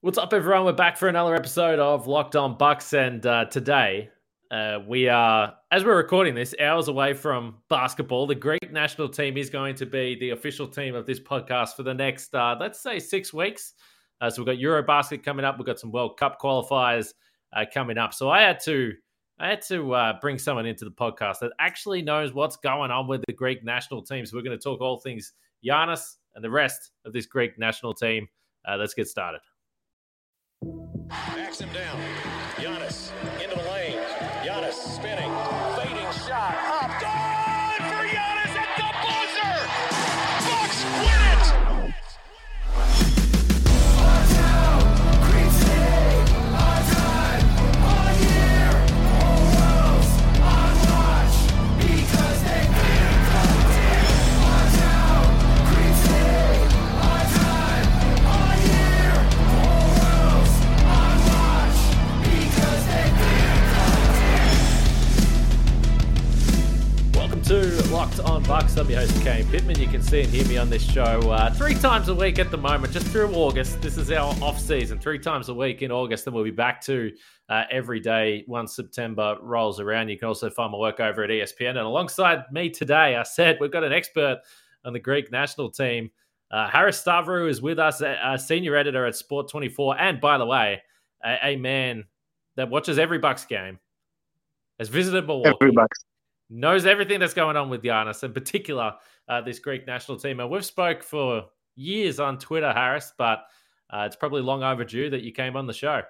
What's 0.00 0.16
up, 0.16 0.32
everyone? 0.32 0.64
We're 0.64 0.74
back 0.74 0.96
for 0.96 1.08
another 1.08 1.34
episode 1.34 1.80
of 1.80 2.06
Locked 2.06 2.36
On 2.36 2.56
Bucks, 2.56 2.92
and 2.92 3.26
uh, 3.26 3.46
today 3.46 4.10
uh, 4.48 4.78
we 4.86 5.08
are, 5.08 5.56
as 5.72 5.84
we're 5.84 5.96
recording 5.96 6.36
this, 6.36 6.54
hours 6.60 6.86
away 6.86 7.14
from 7.14 7.56
basketball. 7.68 8.24
The 8.28 8.36
Greek 8.36 8.70
national 8.70 9.08
team 9.08 9.36
is 9.36 9.50
going 9.50 9.74
to 9.74 9.86
be 9.86 10.16
the 10.20 10.30
official 10.30 10.68
team 10.68 10.94
of 10.94 11.04
this 11.04 11.18
podcast 11.18 11.74
for 11.74 11.82
the 11.82 11.92
next, 11.92 12.32
uh, 12.32 12.54
let's 12.60 12.80
say, 12.80 13.00
six 13.00 13.32
weeks. 13.34 13.74
Uh, 14.20 14.30
so 14.30 14.40
we've 14.40 14.46
got 14.46 14.62
Eurobasket 14.62 15.24
coming 15.24 15.44
up. 15.44 15.58
We've 15.58 15.66
got 15.66 15.80
some 15.80 15.90
World 15.90 16.16
Cup 16.16 16.40
qualifiers 16.40 17.12
uh, 17.52 17.64
coming 17.74 17.98
up. 17.98 18.14
So 18.14 18.30
I 18.30 18.42
had 18.42 18.60
to, 18.66 18.92
I 19.40 19.48
had 19.48 19.62
to 19.62 19.94
uh, 19.94 20.12
bring 20.20 20.38
someone 20.38 20.66
into 20.66 20.84
the 20.84 20.92
podcast 20.92 21.40
that 21.40 21.50
actually 21.58 22.02
knows 22.02 22.32
what's 22.32 22.56
going 22.56 22.92
on 22.92 23.08
with 23.08 23.24
the 23.26 23.32
Greek 23.32 23.64
national 23.64 24.02
team. 24.02 24.24
So 24.24 24.36
we're 24.36 24.44
going 24.44 24.56
to 24.56 24.62
talk 24.62 24.80
all 24.80 25.00
things 25.00 25.32
Giannis 25.66 26.18
and 26.36 26.44
the 26.44 26.50
rest 26.50 26.92
of 27.04 27.12
this 27.12 27.26
Greek 27.26 27.58
national 27.58 27.94
team. 27.94 28.28
let's 28.64 28.94
get 28.94 29.08
started. 29.08 29.40
Backs 31.08 31.60
him 31.60 31.68
down. 31.72 32.00
Giannis 32.56 33.12
into 33.42 33.56
the 33.56 33.70
lane. 33.70 33.98
Giannis 34.42 34.72
spinning. 34.72 35.30
Fading 35.76 36.10
shot. 36.26 36.56
Up. 36.82 37.00
Good 37.00 37.27
Bucks. 68.48 68.78
I'm 68.78 68.88
your 68.88 69.00
host, 69.00 69.22
Kane 69.22 69.46
Pittman. 69.48 69.78
You 69.78 69.86
can 69.86 70.02
see 70.02 70.22
and 70.22 70.30
hear 70.30 70.46
me 70.46 70.56
on 70.56 70.70
this 70.70 70.82
show 70.82 71.20
uh, 71.30 71.52
three 71.52 71.74
times 71.74 72.08
a 72.08 72.14
week 72.14 72.38
at 72.38 72.50
the 72.50 72.56
moment, 72.56 72.94
just 72.94 73.06
through 73.08 73.30
August. 73.34 73.82
This 73.82 73.98
is 73.98 74.10
our 74.10 74.34
off 74.42 74.58
season, 74.58 74.98
three 74.98 75.18
times 75.18 75.50
a 75.50 75.54
week 75.54 75.82
in 75.82 75.92
August, 75.92 76.26
and 76.26 76.34
we'll 76.34 76.44
be 76.44 76.50
back 76.50 76.80
to 76.84 77.12
uh, 77.50 77.64
every 77.70 78.00
day 78.00 78.46
once 78.48 78.74
September 78.74 79.36
rolls 79.42 79.80
around. 79.80 80.08
You 80.08 80.18
can 80.18 80.28
also 80.28 80.48
find 80.48 80.72
my 80.72 80.78
work 80.78 80.98
over 80.98 81.22
at 81.22 81.28
ESPN. 81.28 81.68
And 81.68 81.80
alongside 81.80 82.44
me 82.50 82.70
today, 82.70 83.16
I 83.16 83.22
said 83.22 83.58
we've 83.60 83.70
got 83.70 83.84
an 83.84 83.92
expert 83.92 84.40
on 84.82 84.94
the 84.94 84.98
Greek 84.98 85.30
national 85.30 85.70
team. 85.70 86.10
Uh, 86.50 86.70
Harris 86.70 87.04
Stavrou 87.04 87.50
is 87.50 87.60
with 87.60 87.78
us, 87.78 88.00
a 88.00 88.38
senior 88.38 88.76
editor 88.76 89.04
at 89.04 89.14
Sport 89.14 89.50
24. 89.50 90.00
And 90.00 90.22
by 90.22 90.38
the 90.38 90.46
way, 90.46 90.80
a, 91.22 91.36
a 91.48 91.56
man 91.56 92.04
that 92.56 92.70
watches 92.70 92.98
every 92.98 93.18
Bucks 93.18 93.44
game, 93.44 93.78
has 94.78 94.88
visited 94.88 95.26
Milwaukee. 95.26 95.54
Every 95.60 95.72
Bucks 95.72 95.98
knows 96.50 96.86
everything 96.86 97.20
that's 97.20 97.34
going 97.34 97.56
on 97.56 97.70
with 97.70 97.82
Giannis, 97.82 98.24
in 98.24 98.32
particular 98.32 98.94
uh, 99.28 99.40
this 99.40 99.58
Greek 99.58 99.86
national 99.86 100.18
team. 100.18 100.40
And 100.40 100.50
we've 100.50 100.64
spoke 100.64 101.02
for 101.02 101.46
years 101.76 102.20
on 102.20 102.38
Twitter, 102.38 102.72
Harris, 102.72 103.12
but 103.16 103.44
uh, 103.90 104.04
it's 104.06 104.16
probably 104.16 104.42
long 104.42 104.62
overdue 104.62 105.10
that 105.10 105.22
you 105.22 105.32
came 105.32 105.56
on 105.56 105.66
the 105.66 105.72
show. 105.72 106.02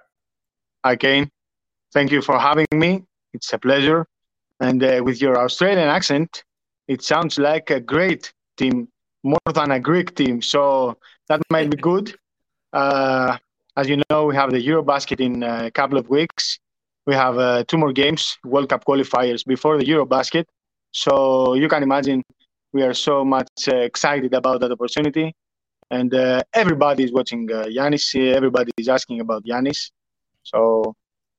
Hi, 0.83 0.95
Kane. 0.95 1.29
Thank 1.93 2.11
you 2.11 2.21
for 2.21 2.39
having 2.39 2.67
me. 2.73 3.03
It's 3.33 3.51
a 3.53 3.57
pleasure. 3.57 4.05
And 4.59 4.83
uh, 4.83 5.01
with 5.03 5.21
your 5.21 5.37
Australian 5.37 5.87
accent, 5.87 6.43
it 6.87 7.01
sounds 7.01 7.37
like 7.37 7.69
a 7.69 7.79
great 7.79 8.33
team, 8.57 8.87
more 9.23 9.39
than 9.53 9.71
a 9.71 9.79
Greek 9.79 10.15
team. 10.15 10.41
So 10.41 10.97
that 11.27 11.41
might 11.49 11.69
be 11.69 11.77
good. 11.77 12.15
Uh, 12.71 13.35
as 13.77 13.89
you 13.89 13.99
know, 14.11 14.25
we 14.25 14.35
have 14.35 14.51
the 14.51 14.63
Eurobasket 14.63 15.19
in 15.19 15.41
a 15.41 15.71
couple 15.71 15.97
of 15.97 16.07
weeks 16.07 16.59
we 17.05 17.15
have 17.15 17.37
uh, 17.37 17.63
two 17.67 17.77
more 17.77 17.93
games, 17.93 18.37
World 18.43 18.69
Cup 18.69 18.85
qualifiers 18.85 19.45
before 19.45 19.77
the 19.77 19.85
Eurobasket. 19.85 20.45
So 20.91 21.53
you 21.53 21.67
can 21.67 21.83
imagine 21.83 22.23
we 22.73 22.83
are 22.83 22.93
so 22.93 23.25
much 23.25 23.47
uh, 23.67 23.75
excited 23.75 24.33
about 24.33 24.61
that 24.61 24.71
opportunity. 24.71 25.33
And 25.91 26.13
uh, 26.13 26.43
everybody 26.53 27.03
is 27.03 27.11
watching 27.11 27.51
uh, 27.51 27.65
Giannis. 27.65 28.15
Everybody 28.15 28.71
is 28.77 28.87
asking 28.87 29.21
about 29.21 29.43
Giannis. 29.43 29.91
So 30.43 30.95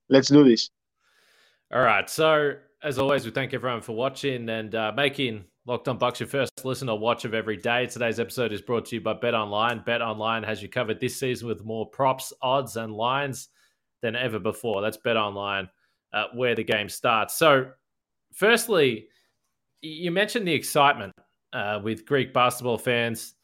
let's 0.08 0.28
do 0.28 0.42
this. 0.44 0.70
All 1.72 1.82
right. 1.82 2.10
So 2.10 2.54
as 2.82 2.98
always, 2.98 3.24
we 3.24 3.30
thank 3.30 3.54
everyone 3.54 3.82
for 3.82 3.92
watching 3.92 4.48
and 4.48 4.74
uh, 4.74 4.92
making 4.96 5.44
Locked 5.66 5.86
On 5.86 5.98
Bucks 5.98 6.18
your 6.18 6.28
first 6.28 6.64
listen 6.64 6.88
or 6.88 6.98
watch 6.98 7.24
of 7.24 7.34
every 7.34 7.56
day. 7.56 7.86
Today's 7.86 8.18
episode 8.18 8.52
is 8.52 8.60
brought 8.60 8.86
to 8.86 8.96
you 8.96 9.00
by 9.00 9.12
Bet 9.12 9.34
Online. 9.34 9.82
Bet 9.86 10.02
Online 10.02 10.42
has 10.42 10.62
you 10.62 10.68
covered 10.68 10.98
this 10.98 11.20
season 11.20 11.46
with 11.46 11.64
more 11.64 11.88
props, 11.88 12.32
odds, 12.42 12.76
and 12.76 12.92
lines 12.92 13.50
than 14.02 14.16
ever 14.16 14.38
before. 14.38 14.82
That's 14.82 14.96
Bet 14.96 15.16
Online, 15.16 15.68
uh, 16.12 16.26
where 16.34 16.54
the 16.54 16.64
game 16.64 16.88
starts. 16.88 17.34
So, 17.38 17.70
firstly, 18.32 19.08
you 19.82 20.10
mentioned 20.10 20.46
the 20.46 20.54
excitement 20.54 21.12
uh, 21.52 21.80
with 21.82 22.06
Greek 22.06 22.32
basketball 22.32 22.78
fans, 22.78 23.34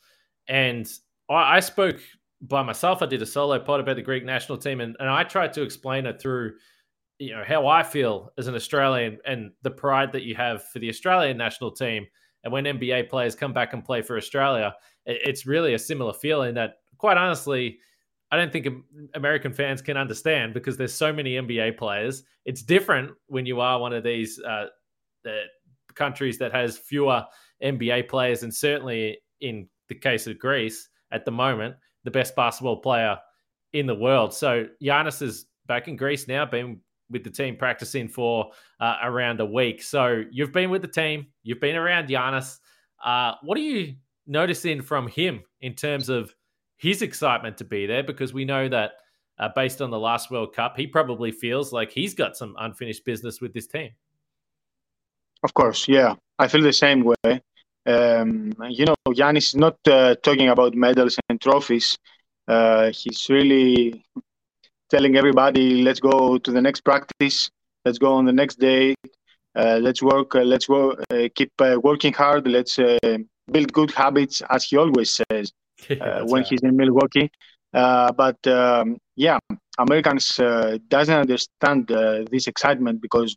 and 0.49 0.91
I, 1.29 1.57
I, 1.57 1.61
spoke 1.61 2.01
by 2.41 2.63
myself. 2.63 3.03
I 3.03 3.07
did 3.07 3.23
a 3.23 3.27
solo 3.27 3.59
pod 3.59 3.81
about 3.81 3.97
the 3.97 4.03
Greek 4.03 4.25
national 4.25 4.59
team, 4.59 4.81
and, 4.81 4.97
and 5.01 5.09
I 5.09 5.25
tried 5.25 5.53
to 5.55 5.63
explain 5.63 6.07
it 6.07 6.21
through, 6.21 6.55
you 7.19 7.35
know, 7.35 7.45
how 7.47 7.67
I 7.67 7.83
feel 7.83 8.33
as 8.39 8.47
an 8.47 8.55
Australian 8.55 9.19
and 9.27 9.51
the 9.63 9.71
pride 9.71 10.13
that 10.13 10.23
you 10.23 10.35
have 10.37 10.65
for 10.69 10.79
the 10.79 10.89
Australian 10.89 11.37
national 11.37 11.73
team. 11.73 12.07
And 12.45 12.53
when 12.53 12.65
NBA 12.65 13.09
players 13.09 13.35
come 13.35 13.53
back 13.53 13.73
and 13.73 13.85
play 13.85 14.03
for 14.03 14.17
Australia, 14.17 14.75
it, 15.05 15.21
it's 15.25 15.47
really 15.47 15.75
a 15.75 15.79
similar 15.79 16.13
feeling 16.13 16.55
that, 16.55 16.77
quite 16.99 17.17
honestly, 17.17 17.79
I 18.31 18.37
don't 18.37 18.53
think 18.53 18.67
American 19.15 19.53
fans 19.53 19.81
can 19.81 19.97
understand 19.97 20.53
because 20.53 20.77
there's 20.77 20.95
so 20.95 21.13
many 21.13 21.35
NBA 21.35 21.79
players. 21.79 22.25
It's 22.45 22.63
different 22.63 23.13
when 23.29 23.47
you 23.47 23.61
are 23.61 23.79
one 23.79 23.93
of 23.93 24.03
these 24.03 24.41
uh, 24.41 24.67
the 25.23 25.43
countries 25.95 26.39
that 26.39 26.53
has 26.53 26.77
fewer 26.77 27.25
NBA 27.63 28.09
players, 28.09 28.43
and 28.43 28.53
certainly 28.55 29.19
in 29.41 29.69
the 29.89 29.95
case 29.95 30.27
of 30.27 30.39
Greece 30.39 30.89
at 31.13 31.25
the 31.25 31.31
moment, 31.31 31.77
the 32.05 32.11
best 32.11 32.35
basketball 32.35 32.79
player 32.79 33.17
in 33.73 33.87
the 33.87 33.95
world. 33.95 34.35
So 34.35 34.67
Giannis 34.83 35.23
is 35.23 35.47
back 35.67 35.89
in 35.89 35.97
Greece 35.97 36.27
now, 36.29 36.45
been 36.45 36.81
with 37.11 37.23
the 37.23 37.31
team 37.31 37.57
practicing 37.57 38.09
for 38.09 38.51
uh, 38.81 38.97
around 39.03 39.41
a 39.41 39.47
week. 39.47 39.83
So 39.83 40.25
you've 40.31 40.53
been 40.53 40.71
with 40.71 40.83
the 40.83 40.89
team, 40.89 41.27
you've 41.43 41.61
been 41.61 41.77
around 41.77 42.09
Giannis. 42.09 42.59
Uh, 43.05 43.35
what 43.43 43.57
are 43.57 43.63
you 43.63 43.95
noticing 44.27 44.83
from 44.83 45.07
him 45.07 45.43
in 45.61 45.75
terms 45.75 46.09
of 46.09 46.35
his 46.77 47.03
excitement 47.03 47.59
to 47.59 47.65
be 47.65 47.87
there 47.87 48.03
because 48.03 48.33
we 48.33 48.45
know 48.45 48.69
that 48.69 48.93
uh, 49.39 49.49
based 49.55 49.83
on 49.83 49.91
the 49.91 49.99
last 49.99 50.31
World 50.31 50.55
Cup, 50.55 50.77
he 50.77 50.87
probably 50.87 51.31
feels 51.31 51.73
like 51.73 51.91
he's 51.91 52.15
got 52.15 52.37
some 52.37 52.55
unfinished 52.59 53.05
business 53.05 53.41
with 53.41 53.53
this 53.53 53.67
team. 53.67 53.91
Of 55.43 55.53
course, 55.55 55.87
yeah, 55.89 56.15
I 56.39 56.49
feel 56.49 56.63
the 56.63 56.73
same 56.73 57.05
way. 57.05 57.43
Um, 57.87 58.53
you 58.69 58.85
know, 58.85 58.95
Giannis 59.09 59.49
is 59.49 59.55
not 59.55 59.77
uh, 59.87 60.17
talking 60.23 60.49
about 60.49 60.75
medals 60.75 61.19
and 61.29 61.41
trophies. 61.41 61.97
Uh, 62.49 62.91
he's 62.93 63.29
really 63.29 64.05
telling 64.91 65.17
everybody, 65.17 65.83
"Let's 65.83 66.01
go 66.01 66.39
to 66.39 66.51
the 66.51 66.61
next 66.61 66.81
practice. 66.81 67.51
Let's 67.85 67.99
go 67.99 68.15
on 68.15 68.25
the 68.25 68.33
next 68.33 68.59
day. 68.59 68.95
Uh, 69.55 69.79
let's 69.81 70.03
work. 70.03 70.35
Uh, 70.35 70.43
let's 70.43 70.69
work. 70.69 71.05
Uh, 71.11 71.29
keep 71.35 71.53
working 71.61 72.13
hard. 72.13 72.49
Let's 72.49 72.77
build 72.77 73.73
good 73.73 73.91
habits," 73.93 74.43
as 74.51 74.65
he 74.65 74.77
always 74.77 75.21
says. 75.21 75.53
Uh, 75.91 76.25
when 76.25 76.43
right. 76.43 76.49
he's 76.49 76.63
in 76.63 76.77
Milwaukee. 76.77 77.31
Uh, 77.73 78.11
but 78.13 78.45
um, 78.47 78.97
yeah, 79.15 79.39
Americans 79.79 80.39
uh, 80.41 80.79
doesn't 80.89 81.15
understand 81.15 81.87
this 82.31 82.47
excitement 82.47 83.01
because 83.01 83.37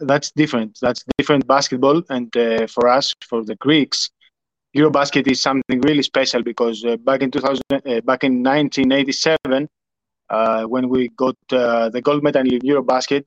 that's 0.00 0.30
different. 0.32 0.78
That's 0.80 1.04
different 1.18 1.46
basketball, 1.46 2.02
and 2.10 2.30
for 2.70 2.88
us, 2.88 3.14
for 3.26 3.44
the 3.44 3.56
Greeks, 3.56 4.10
Eurobasket 4.76 5.26
is 5.26 5.40
something 5.40 5.80
really 5.80 6.02
special 6.02 6.42
because 6.42 6.84
back 7.00 7.22
in 7.22 7.30
2000, 7.30 7.60
back 8.04 8.24
in 8.24 8.42
1987, 8.42 9.68
when 10.68 10.88
we 10.88 11.08
got 11.16 11.36
the 11.48 12.00
gold 12.02 12.22
medal 12.22 12.46
in 12.46 12.60
Eurobasket, 12.60 13.24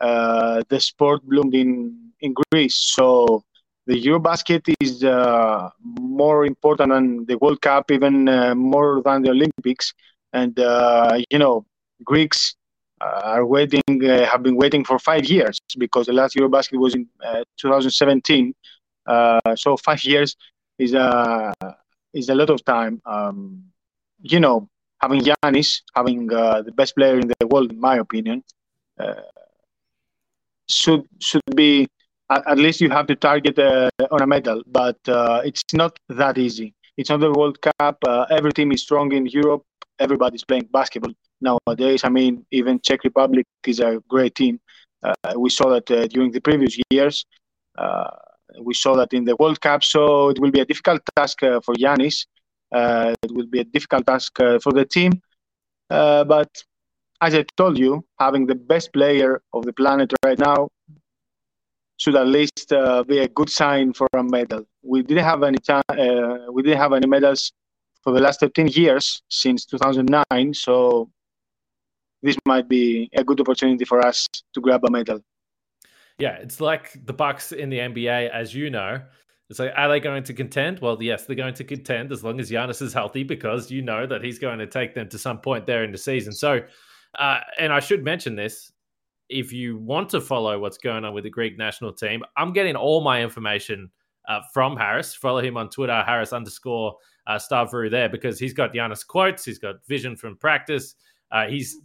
the 0.00 0.80
sport 0.80 1.22
bloomed 1.24 1.54
in 1.54 2.12
in 2.20 2.34
Greece. 2.50 2.76
So 2.76 3.44
the 3.86 4.00
Eurobasket 4.00 4.74
is 4.80 5.02
uh, 5.04 5.68
more 5.80 6.46
important 6.46 6.90
than 6.90 7.26
the 7.26 7.36
World 7.38 7.60
Cup, 7.60 7.90
even 7.90 8.28
uh, 8.28 8.54
more 8.54 9.02
than 9.02 9.22
the 9.22 9.30
Olympics. 9.30 9.92
And 10.32 10.58
uh, 10.58 11.18
you 11.30 11.38
know, 11.38 11.66
Greeks 12.04 12.54
uh, 13.00 13.20
are 13.24 13.46
waiting, 13.46 13.82
uh, 14.04 14.24
have 14.26 14.42
been 14.42 14.56
waiting 14.56 14.84
for 14.84 14.98
five 14.98 15.24
years 15.26 15.58
because 15.78 16.06
the 16.06 16.12
last 16.12 16.36
Eurobasket 16.36 16.78
was 16.78 16.94
in 16.94 17.08
uh, 17.24 17.42
2017. 17.58 18.54
so 19.56 19.76
five 19.76 20.02
years 20.04 20.36
is 20.78 20.94
a 20.94 21.52
is 22.14 22.28
a 22.28 22.34
lot 22.34 22.50
of 22.50 22.64
time. 22.64 23.00
Um, 23.04 23.64
you 24.20 24.38
know, 24.38 24.68
having 25.00 25.20
Giannis, 25.22 25.82
having 25.94 26.26
the 26.28 26.72
best 26.76 26.94
player 26.94 27.18
in 27.18 27.28
the 27.28 27.46
world, 27.48 27.72
in 27.72 27.80
my 27.80 27.96
opinion, 27.96 28.44
should 30.68 31.04
should 31.20 31.42
be 31.54 31.88
at 32.46 32.58
least 32.58 32.80
you 32.80 32.90
have 32.90 33.06
to 33.06 33.16
target 33.16 33.58
uh, 33.58 33.90
on 34.10 34.22
a 34.22 34.26
medal, 34.26 34.62
but 34.66 34.98
uh, 35.08 35.42
it's 35.44 35.62
not 35.72 35.98
that 36.08 36.38
easy. 36.38 36.74
It's 36.96 37.10
not 37.10 37.20
the 37.20 37.32
World 37.32 37.58
Cup. 37.60 37.98
Uh, 38.06 38.26
every 38.30 38.52
team 38.52 38.72
is 38.72 38.82
strong 38.82 39.12
in 39.12 39.26
Europe. 39.26 39.62
everybody's 39.98 40.44
playing 40.44 40.68
basketball 40.72 41.12
nowadays. 41.40 42.04
I 42.04 42.08
mean, 42.08 42.44
even 42.50 42.80
Czech 42.80 43.04
Republic 43.04 43.46
is 43.66 43.80
a 43.80 44.00
great 44.08 44.34
team. 44.34 44.60
Uh, 45.02 45.34
we 45.36 45.50
saw 45.50 45.68
that 45.70 45.90
uh, 45.90 46.06
during 46.08 46.30
the 46.32 46.40
previous 46.40 46.76
years. 46.90 47.24
Uh, 47.78 48.10
we 48.60 48.74
saw 48.74 48.94
that 48.96 49.12
in 49.12 49.24
the 49.24 49.36
World 49.36 49.60
Cup. 49.60 49.82
So 49.82 50.28
it 50.30 50.38
will 50.38 50.50
be 50.50 50.60
a 50.60 50.64
difficult 50.64 51.02
task 51.16 51.42
uh, 51.42 51.60
for 51.64 51.74
Giannis. 51.74 52.26
Uh, 52.74 53.14
it 53.22 53.32
will 53.32 53.46
be 53.46 53.60
a 53.60 53.64
difficult 53.64 54.06
task 54.06 54.32
for 54.64 54.72
the 54.72 54.84
team. 54.84 55.12
but 55.88 56.50
as 57.20 57.34
I 57.34 57.44
told 57.56 57.78
you, 57.78 58.04
having 58.18 58.46
the 58.46 58.54
best 58.54 58.92
player 58.92 59.40
of 59.52 59.64
the 59.64 59.72
planet 59.72 60.12
right 60.24 60.38
now 60.38 60.68
should 62.02 62.16
at 62.16 62.26
least 62.26 62.72
uh, 62.72 63.04
be 63.04 63.18
a 63.18 63.28
good 63.28 63.48
sign 63.48 63.92
for 63.92 64.08
a 64.14 64.24
medal. 64.24 64.64
We 64.82 65.02
didn't 65.02 65.24
have 65.24 65.44
any 65.44 65.58
time, 65.58 65.84
uh, 65.88 66.50
we 66.50 66.62
didn't 66.62 66.78
have 66.78 66.92
any 66.92 67.06
medals 67.06 67.52
for 68.02 68.12
the 68.12 68.20
last 68.20 68.40
13 68.40 68.66
years 68.68 69.22
since 69.28 69.64
2009. 69.66 70.54
So 70.54 71.08
this 72.20 72.36
might 72.44 72.68
be 72.68 73.08
a 73.14 73.22
good 73.22 73.40
opportunity 73.40 73.84
for 73.84 74.04
us 74.04 74.28
to 74.52 74.60
grab 74.60 74.84
a 74.84 74.90
medal. 74.90 75.20
Yeah, 76.18 76.34
it's 76.36 76.60
like 76.60 77.06
the 77.06 77.12
Bucks 77.12 77.52
in 77.52 77.70
the 77.70 77.78
NBA, 77.78 78.30
as 78.30 78.52
you 78.52 78.68
know. 78.68 79.00
It's 79.48 79.60
like, 79.60 79.72
are 79.76 79.88
they 79.88 80.00
going 80.00 80.24
to 80.24 80.34
contend? 80.34 80.80
Well, 80.80 81.00
yes, 81.00 81.26
they're 81.26 81.36
going 81.36 81.54
to 81.54 81.64
contend 81.64 82.10
as 82.10 82.24
long 82.24 82.40
as 82.40 82.50
Giannis 82.50 82.82
is 82.82 82.92
healthy, 82.92 83.22
because 83.22 83.70
you 83.70 83.82
know 83.82 84.06
that 84.06 84.24
he's 84.24 84.38
going 84.40 84.58
to 84.58 84.66
take 84.66 84.94
them 84.94 85.08
to 85.08 85.18
some 85.18 85.38
point 85.38 85.66
there 85.66 85.84
in 85.84 85.92
the 85.92 85.98
season. 85.98 86.32
So, 86.32 86.62
uh, 87.18 87.40
and 87.58 87.72
I 87.72 87.80
should 87.80 88.02
mention 88.02 88.34
this: 88.34 88.71
if 89.32 89.52
you 89.52 89.78
want 89.78 90.10
to 90.10 90.20
follow 90.20 90.58
what's 90.58 90.78
going 90.78 91.04
on 91.04 91.14
with 91.14 91.24
the 91.24 91.30
Greek 91.30 91.58
national 91.58 91.92
team, 91.92 92.22
I'm 92.36 92.52
getting 92.52 92.76
all 92.76 93.02
my 93.02 93.22
information 93.22 93.90
uh, 94.28 94.40
from 94.52 94.76
Harris. 94.76 95.14
Follow 95.14 95.40
him 95.40 95.56
on 95.56 95.70
Twitter, 95.70 96.02
Harris 96.06 96.32
underscore 96.32 96.96
uh, 97.26 97.36
Stavrou 97.36 97.90
there, 97.90 98.08
because 98.08 98.38
he's 98.38 98.52
got 98.52 98.72
Giannis 98.72 99.06
quotes, 99.06 99.44
he's 99.44 99.58
got 99.58 99.84
vision 99.86 100.16
from 100.16 100.36
practice. 100.36 100.94
Uh, 101.30 101.46
he's 101.46 101.78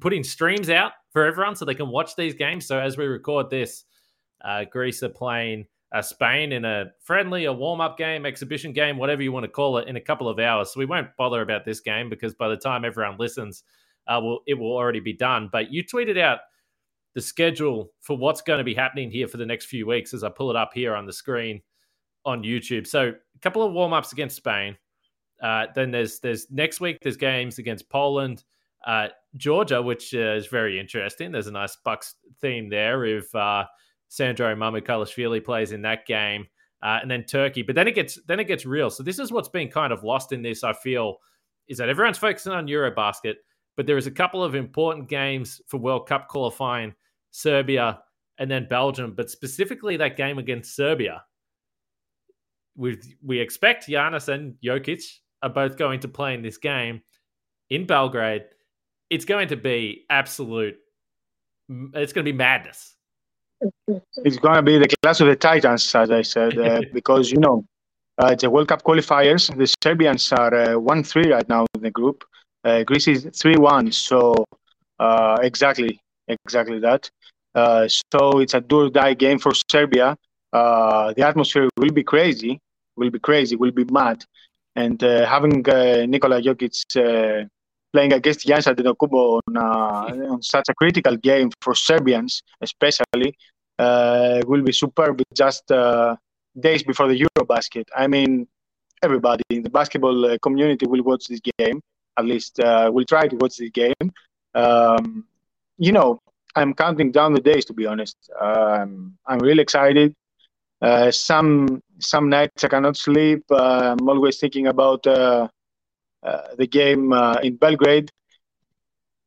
putting 0.00 0.22
streams 0.22 0.68
out 0.68 0.92
for 1.10 1.24
everyone 1.24 1.56
so 1.56 1.64
they 1.64 1.74
can 1.74 1.88
watch 1.88 2.16
these 2.16 2.34
games. 2.34 2.66
So 2.66 2.78
as 2.78 2.98
we 2.98 3.06
record 3.06 3.48
this, 3.48 3.84
uh, 4.44 4.64
Greece 4.70 5.02
are 5.02 5.08
playing 5.08 5.66
uh, 5.94 6.02
Spain 6.02 6.52
in 6.52 6.64
a 6.64 6.86
friendly, 7.00 7.46
a 7.46 7.52
warm 7.52 7.80
up 7.80 7.96
game, 7.96 8.26
exhibition 8.26 8.72
game, 8.72 8.98
whatever 8.98 9.22
you 9.22 9.32
want 9.32 9.44
to 9.44 9.50
call 9.50 9.78
it, 9.78 9.88
in 9.88 9.96
a 9.96 10.00
couple 10.00 10.28
of 10.28 10.38
hours. 10.38 10.72
So 10.72 10.80
we 10.80 10.86
won't 10.86 11.08
bother 11.16 11.40
about 11.40 11.64
this 11.64 11.80
game 11.80 12.10
because 12.10 12.34
by 12.34 12.48
the 12.48 12.56
time 12.56 12.84
everyone 12.84 13.16
listens, 13.18 13.62
uh, 14.06 14.20
will 14.20 14.40
it 14.46 14.54
will 14.54 14.72
already 14.72 15.00
be 15.00 15.14
done. 15.14 15.48
But 15.50 15.72
you 15.72 15.82
tweeted 15.82 16.18
out 16.18 16.40
the 17.14 17.20
schedule 17.20 17.92
for 18.00 18.16
what's 18.16 18.42
going 18.42 18.58
to 18.58 18.64
be 18.64 18.74
happening 18.74 19.10
here 19.10 19.28
for 19.28 19.36
the 19.36 19.46
next 19.46 19.66
few 19.66 19.86
weeks 19.86 20.12
as 20.12 20.24
I 20.24 20.28
pull 20.28 20.50
it 20.50 20.56
up 20.56 20.72
here 20.74 20.94
on 20.94 21.06
the 21.06 21.12
screen 21.12 21.62
on 22.24 22.42
YouTube. 22.42 22.86
So 22.86 23.08
a 23.08 23.38
couple 23.40 23.62
of 23.62 23.72
warm 23.72 23.92
ups 23.92 24.12
against 24.12 24.36
Spain. 24.36 24.76
Uh, 25.42 25.66
then 25.74 25.90
there's 25.90 26.20
there's 26.20 26.50
next 26.50 26.80
week 26.80 26.98
there's 27.02 27.16
games 27.16 27.58
against 27.58 27.88
Poland, 27.88 28.44
uh, 28.86 29.08
Georgia, 29.36 29.80
which 29.80 30.14
uh, 30.14 30.34
is 30.34 30.46
very 30.46 30.78
interesting. 30.78 31.32
There's 31.32 31.46
a 31.48 31.52
nice 31.52 31.76
Bucks 31.84 32.14
theme 32.40 32.68
there 32.68 33.04
if 33.04 33.34
uh, 33.34 33.64
Sandro 34.08 34.54
Mamukelashvili 34.54 35.44
plays 35.44 35.72
in 35.72 35.82
that 35.82 36.06
game, 36.06 36.46
uh, 36.82 36.98
and 37.02 37.10
then 37.10 37.24
Turkey. 37.24 37.62
But 37.62 37.74
then 37.74 37.88
it 37.88 37.94
gets 37.94 38.18
then 38.26 38.40
it 38.40 38.44
gets 38.44 38.64
real. 38.64 38.90
So 38.90 39.02
this 39.02 39.18
is 39.18 39.32
what's 39.32 39.48
been 39.48 39.68
kind 39.68 39.92
of 39.92 40.02
lost 40.02 40.32
in 40.32 40.42
this. 40.42 40.64
I 40.64 40.72
feel 40.72 41.18
is 41.68 41.78
that 41.78 41.88
everyone's 41.88 42.18
focusing 42.18 42.52
on 42.52 42.66
EuroBasket, 42.66 43.34
but 43.76 43.86
there 43.86 43.96
is 43.98 44.06
a 44.06 44.12
couple 44.12 44.42
of 44.42 44.54
important 44.54 45.08
games 45.08 45.60
for 45.66 45.78
World 45.78 46.06
Cup 46.06 46.28
qualifying 46.28 46.94
Serbia, 47.34 48.00
and 48.38 48.50
then 48.50 48.66
Belgium. 48.68 49.14
But 49.16 49.28
specifically, 49.28 49.96
that 49.96 50.16
game 50.16 50.38
against 50.38 50.76
Serbia, 50.76 51.24
we 52.76 52.98
we 53.22 53.40
expect 53.40 53.88
Giannis 53.88 54.28
and 54.28 54.54
Jokic 54.64 55.02
are 55.42 55.50
both 55.50 55.76
going 55.76 56.00
to 56.00 56.08
play 56.08 56.34
in 56.34 56.42
this 56.42 56.58
game 56.58 57.02
in 57.70 57.86
Belgrade. 57.86 58.44
It's 59.10 59.24
going 59.24 59.48
to 59.48 59.56
be 59.56 60.04
absolute. 60.08 60.76
It's 61.68 62.12
going 62.12 62.24
to 62.24 62.32
be 62.32 62.36
madness. 62.36 62.94
It's 64.16 64.36
going 64.38 64.56
to 64.56 64.62
be 64.62 64.78
the 64.78 64.94
class 65.02 65.20
of 65.20 65.26
the 65.26 65.36
Titans, 65.36 65.94
as 65.94 66.10
I 66.10 66.22
said, 66.22 66.58
uh, 66.58 66.82
because 66.92 67.32
you 67.32 67.38
know 67.38 67.64
uh, 68.18 68.28
it's 68.32 68.44
a 68.44 68.50
World 68.50 68.68
Cup 68.68 68.82
qualifiers. 68.84 69.54
The 69.56 69.72
Serbians 69.82 70.32
are 70.32 70.54
uh, 70.54 70.78
one 70.78 71.02
three 71.02 71.32
right 71.32 71.48
now 71.48 71.66
in 71.74 71.82
the 71.82 71.90
group. 71.90 72.24
Uh, 72.62 72.84
Greece 72.84 73.08
is 73.08 73.26
three 73.34 73.56
one. 73.56 73.90
So 73.90 74.44
uh, 75.00 75.38
exactly, 75.42 76.00
exactly 76.28 76.78
that. 76.80 77.10
Uh, 77.54 77.86
so 77.88 78.40
it's 78.40 78.54
a 78.54 78.60
do 78.60 78.86
or 78.86 78.90
die 78.90 79.14
game 79.14 79.38
for 79.38 79.52
Serbia. 79.70 80.16
Uh, 80.52 81.12
the 81.14 81.26
atmosphere 81.26 81.68
will 81.76 81.92
be 81.92 82.02
crazy, 82.02 82.60
will 82.96 83.10
be 83.10 83.18
crazy, 83.18 83.56
will 83.56 83.70
be 83.70 83.84
mad. 83.90 84.24
And 84.76 85.02
uh, 85.02 85.26
having 85.26 85.68
uh, 85.68 86.04
Nikola 86.06 86.42
Jokic 86.42 86.74
uh, 86.96 87.46
playing 87.92 88.12
against 88.12 88.46
Giannis 88.46 88.66
Antetokounmpo 88.72 89.40
on, 89.46 89.56
uh, 89.56 90.32
on 90.32 90.42
such 90.42 90.68
a 90.68 90.74
critical 90.74 91.16
game 91.16 91.50
for 91.60 91.74
Serbians, 91.74 92.42
especially, 92.60 93.36
will 93.78 94.62
be 94.62 94.72
superb. 94.72 95.22
Just 95.34 95.68
days 96.58 96.82
before 96.82 97.08
the 97.08 97.18
EuroBasket. 97.24 97.84
I 97.96 98.06
mean, 98.08 98.46
everybody 99.02 99.42
in 99.50 99.62
the 99.62 99.70
basketball 99.70 100.38
community 100.38 100.86
will 100.86 101.02
watch 101.02 101.26
this 101.28 101.40
game. 101.58 101.80
At 102.16 102.24
least 102.24 102.58
will 102.58 103.04
try 103.04 103.28
to 103.28 103.36
watch 103.36 103.56
this 103.58 103.70
game. 103.70 104.12
Um, 104.54 105.24
you 105.78 105.92
know, 105.92 106.20
I'm 106.56 106.74
counting 106.74 107.10
down 107.10 107.32
the 107.32 107.40
days 107.40 107.64
to 107.66 107.72
be 107.72 107.86
honest. 107.86 108.16
Um, 108.40 109.16
I'm 109.26 109.38
really 109.38 109.62
excited. 109.62 110.14
Uh, 110.80 111.10
some 111.10 111.82
some 111.98 112.28
nights 112.28 112.62
I 112.64 112.68
cannot 112.68 112.96
sleep. 112.96 113.42
Uh, 113.50 113.96
I'm 113.98 114.08
always 114.08 114.38
thinking 114.38 114.66
about 114.66 115.06
uh, 115.06 115.48
uh 116.22 116.54
the 116.58 116.66
game 116.66 117.12
uh, 117.12 117.36
in 117.42 117.56
Belgrade. 117.56 118.10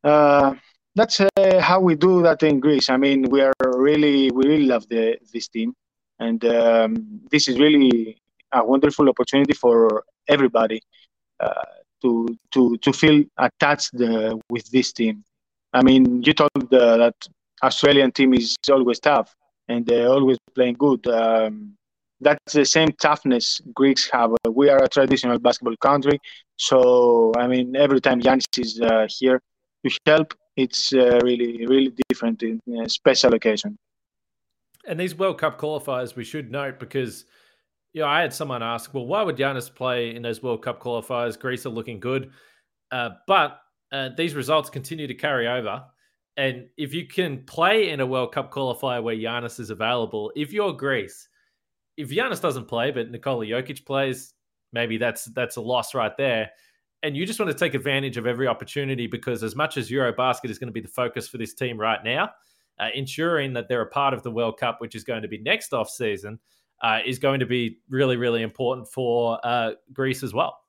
Uh, 0.04 0.54
that's 0.96 1.20
how 1.60 1.80
we 1.80 1.96
do 1.96 2.22
that 2.24 2.44
in 2.44 2.60
Greece. 2.60 2.90
I 2.90 2.98
mean, 2.98 3.24
we 3.30 3.42
are 3.42 3.54
really 3.64 4.30
we 4.32 4.48
really 4.48 4.66
love 4.66 4.88
the, 4.90 5.18
this 5.34 5.48
team, 5.48 5.74
and 6.20 6.44
um, 6.46 7.22
this 7.32 7.48
is 7.48 7.60
really 7.60 8.18
a 8.52 8.64
wonderful 8.64 9.10
opportunity 9.10 9.54
for 9.54 10.04
everybody 10.28 10.82
to 12.02 12.38
to 12.52 12.78
to 12.78 12.94
feel 12.94 13.24
attached 13.38 13.94
with 14.50 14.70
this 14.72 14.92
team. 14.94 15.24
I 15.74 15.84
mean, 15.84 16.24
you 16.24 16.34
told 16.34 16.74
uh, 16.74 16.98
that 16.98 17.16
Australian 17.64 18.12
team 18.12 18.34
is 18.34 18.56
always 18.72 19.00
tough 19.00 19.36
and 19.68 19.86
they're 19.86 20.08
always 20.08 20.38
playing 20.56 20.76
good. 20.76 21.06
Um, 21.08 21.76
that's 22.20 22.54
the 22.54 22.66
same 22.66 22.90
toughness 23.00 23.62
Greeks 23.74 24.10
have. 24.10 24.32
We 24.50 24.70
are 24.70 24.84
a 24.84 24.88
traditional 24.88 25.38
basketball 25.40 25.78
country, 25.78 26.20
so 26.56 27.32
I 27.38 27.48
mean, 27.48 27.76
every 27.76 28.02
time 28.02 28.22
Giannis 28.22 28.46
is 28.58 28.82
uh, 28.82 29.08
here 29.08 29.40
to 29.86 29.98
help, 30.06 30.34
it's 30.56 30.94
uh, 30.94 31.20
really, 31.24 31.68
really 31.68 31.94
different 32.10 32.42
in 32.42 32.60
a 32.84 32.90
special 32.90 33.36
occasion. 33.36 33.78
And 34.88 35.00
these 35.00 35.14
World 35.16 35.38
Cup 35.38 35.60
qualifiers, 35.60 36.16
we 36.16 36.24
should 36.24 36.50
note 36.50 36.80
because 36.80 37.26
you 37.94 38.02
know, 38.02 38.08
I 38.08 38.22
had 38.22 38.34
someone 38.34 38.64
ask, 38.64 38.94
well, 38.94 39.06
why 39.06 39.22
would 39.22 39.38
Giannis 39.38 39.74
play 39.74 40.16
in 40.16 40.22
those 40.22 40.42
World 40.42 40.64
Cup 40.64 40.82
qualifiers? 40.82 41.40
Greece 41.40 41.66
are 41.66 41.70
looking 41.70 42.00
good, 42.00 42.32
uh, 42.92 43.10
but 43.28 43.60
uh, 43.92 44.10
these 44.16 44.36
results 44.36 44.70
continue 44.70 45.08
to 45.08 45.14
carry 45.14 45.48
over. 45.48 45.84
And 46.36 46.68
if 46.78 46.94
you 46.94 47.08
can 47.08 47.44
play 47.46 47.90
in 47.90 48.00
a 48.00 48.06
World 48.06 48.32
Cup 48.32 48.52
qualifier 48.52 49.02
where 49.02 49.16
Giannis 49.16 49.60
is 49.60 49.70
available, 49.70 50.32
if 50.36 50.54
you're 50.54 50.74
Greece, 50.74 51.28
if 51.98 52.10
Giannis 52.10 52.42
doesn't 52.42 52.68
play 52.68 52.92
but 52.92 53.10
Nikola 53.10 53.46
Jokic 53.46 53.86
plays, 53.86 54.34
maybe 54.72 54.98
that's 54.98 55.26
that's 55.26 55.56
a 55.56 55.62
loss 55.62 55.96
right 55.96 56.16
there. 56.18 56.52
And 57.04 57.16
you 57.16 57.26
just 57.26 57.40
want 57.40 57.52
to 57.52 57.58
take 57.58 57.74
advantage 57.74 58.18
of 58.18 58.28
every 58.28 58.48
opportunity 58.48 59.08
because 59.08 59.44
as 59.44 59.56
much 59.56 59.78
as 59.78 59.90
EuroBasket 59.90 60.50
is 60.50 60.58
going 60.60 60.68
to 60.68 60.74
be 60.74 60.82
the 60.82 60.88
focus 60.88 61.28
for 61.28 61.38
this 61.38 61.54
team 61.54 61.80
right 61.80 62.04
now, 62.04 62.30
uh, 62.80 62.90
ensuring 62.94 63.54
that 63.54 63.68
they're 63.68 63.82
a 63.82 63.90
part 63.90 64.14
of 64.14 64.24
the 64.24 64.32
World 64.32 64.60
Cup, 64.60 64.82
which 64.82 64.96
is 64.96 65.04
going 65.04 65.22
to 65.22 65.28
be 65.28 65.38
next 65.38 65.74
off 65.74 65.90
season, 65.90 66.40
uh, 66.82 67.00
is 67.06 67.20
going 67.20 67.40
to 67.40 67.46
be 67.46 67.80
really, 67.90 68.18
really 68.18 68.42
important 68.42 68.88
for 68.88 69.40
uh, 69.44 69.72
Greece 69.94 70.24
as 70.24 70.34
well. 70.34 70.60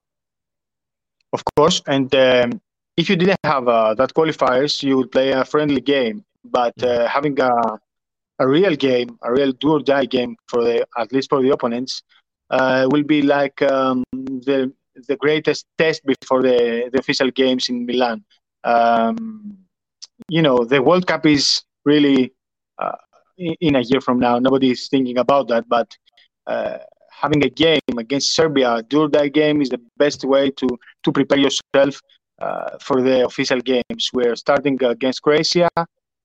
Of 1.32 1.42
course, 1.56 1.82
and 1.86 2.14
um, 2.14 2.60
if 2.98 3.08
you 3.08 3.16
didn't 3.16 3.38
have 3.44 3.68
uh, 3.68 3.94
that 3.94 4.12
qualifiers, 4.12 4.82
you 4.82 4.96
would 4.96 5.12
play 5.12 5.30
a 5.30 5.44
friendly 5.44 5.80
game. 5.80 6.24
But 6.44 6.74
uh, 6.82 7.06
having 7.06 7.38
a, 7.40 7.52
a 8.40 8.46
real 8.46 8.74
game, 8.74 9.16
a 9.22 9.32
real 9.32 9.52
do 9.52 9.72
or 9.74 9.80
die 9.80 10.06
game 10.06 10.36
for 10.48 10.64
the 10.64 10.86
at 10.98 11.12
least 11.12 11.30
for 11.30 11.40
the 11.40 11.50
opponents, 11.50 12.02
uh, 12.50 12.88
will 12.90 13.04
be 13.04 13.22
like 13.22 13.62
um, 13.62 14.02
the 14.12 14.72
the 15.06 15.16
greatest 15.16 15.64
test 15.78 16.04
before 16.04 16.42
the, 16.42 16.90
the 16.92 16.98
official 16.98 17.30
games 17.30 17.68
in 17.68 17.86
Milan. 17.86 18.24
Um, 18.64 19.58
you 20.28 20.42
know, 20.42 20.64
the 20.64 20.82
World 20.82 21.06
Cup 21.06 21.24
is 21.24 21.62
really 21.84 22.32
uh, 22.80 22.96
in 23.38 23.76
a 23.76 23.80
year 23.80 24.00
from 24.00 24.18
now. 24.18 24.40
Nobody 24.40 24.72
is 24.72 24.88
thinking 24.88 25.18
about 25.18 25.46
that, 25.48 25.68
but 25.68 25.96
uh, 26.48 26.78
having 27.12 27.44
a 27.44 27.48
game 27.48 27.94
against 27.96 28.34
Serbia, 28.34 28.82
do 28.88 29.02
or 29.02 29.08
die 29.08 29.28
game, 29.28 29.62
is 29.62 29.68
the 29.68 29.80
best 29.98 30.24
way 30.24 30.50
to 30.50 30.66
to 31.04 31.12
prepare 31.12 31.38
yourself 31.38 32.00
for 32.80 33.02
the 33.02 33.24
official 33.24 33.60
games. 33.60 34.10
We're 34.12 34.36
starting 34.36 34.82
against 34.82 35.22
Croatia. 35.22 35.68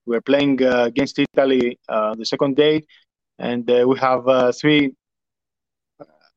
We're 0.05 0.21
playing 0.21 0.61
uh, 0.63 0.85
against 0.85 1.17
Italy 1.19 1.79
uh, 1.87 2.15
the 2.15 2.25
second 2.25 2.55
day, 2.55 2.83
and 3.39 3.65
we 3.65 3.97
have 3.99 4.23
three, 4.55 4.93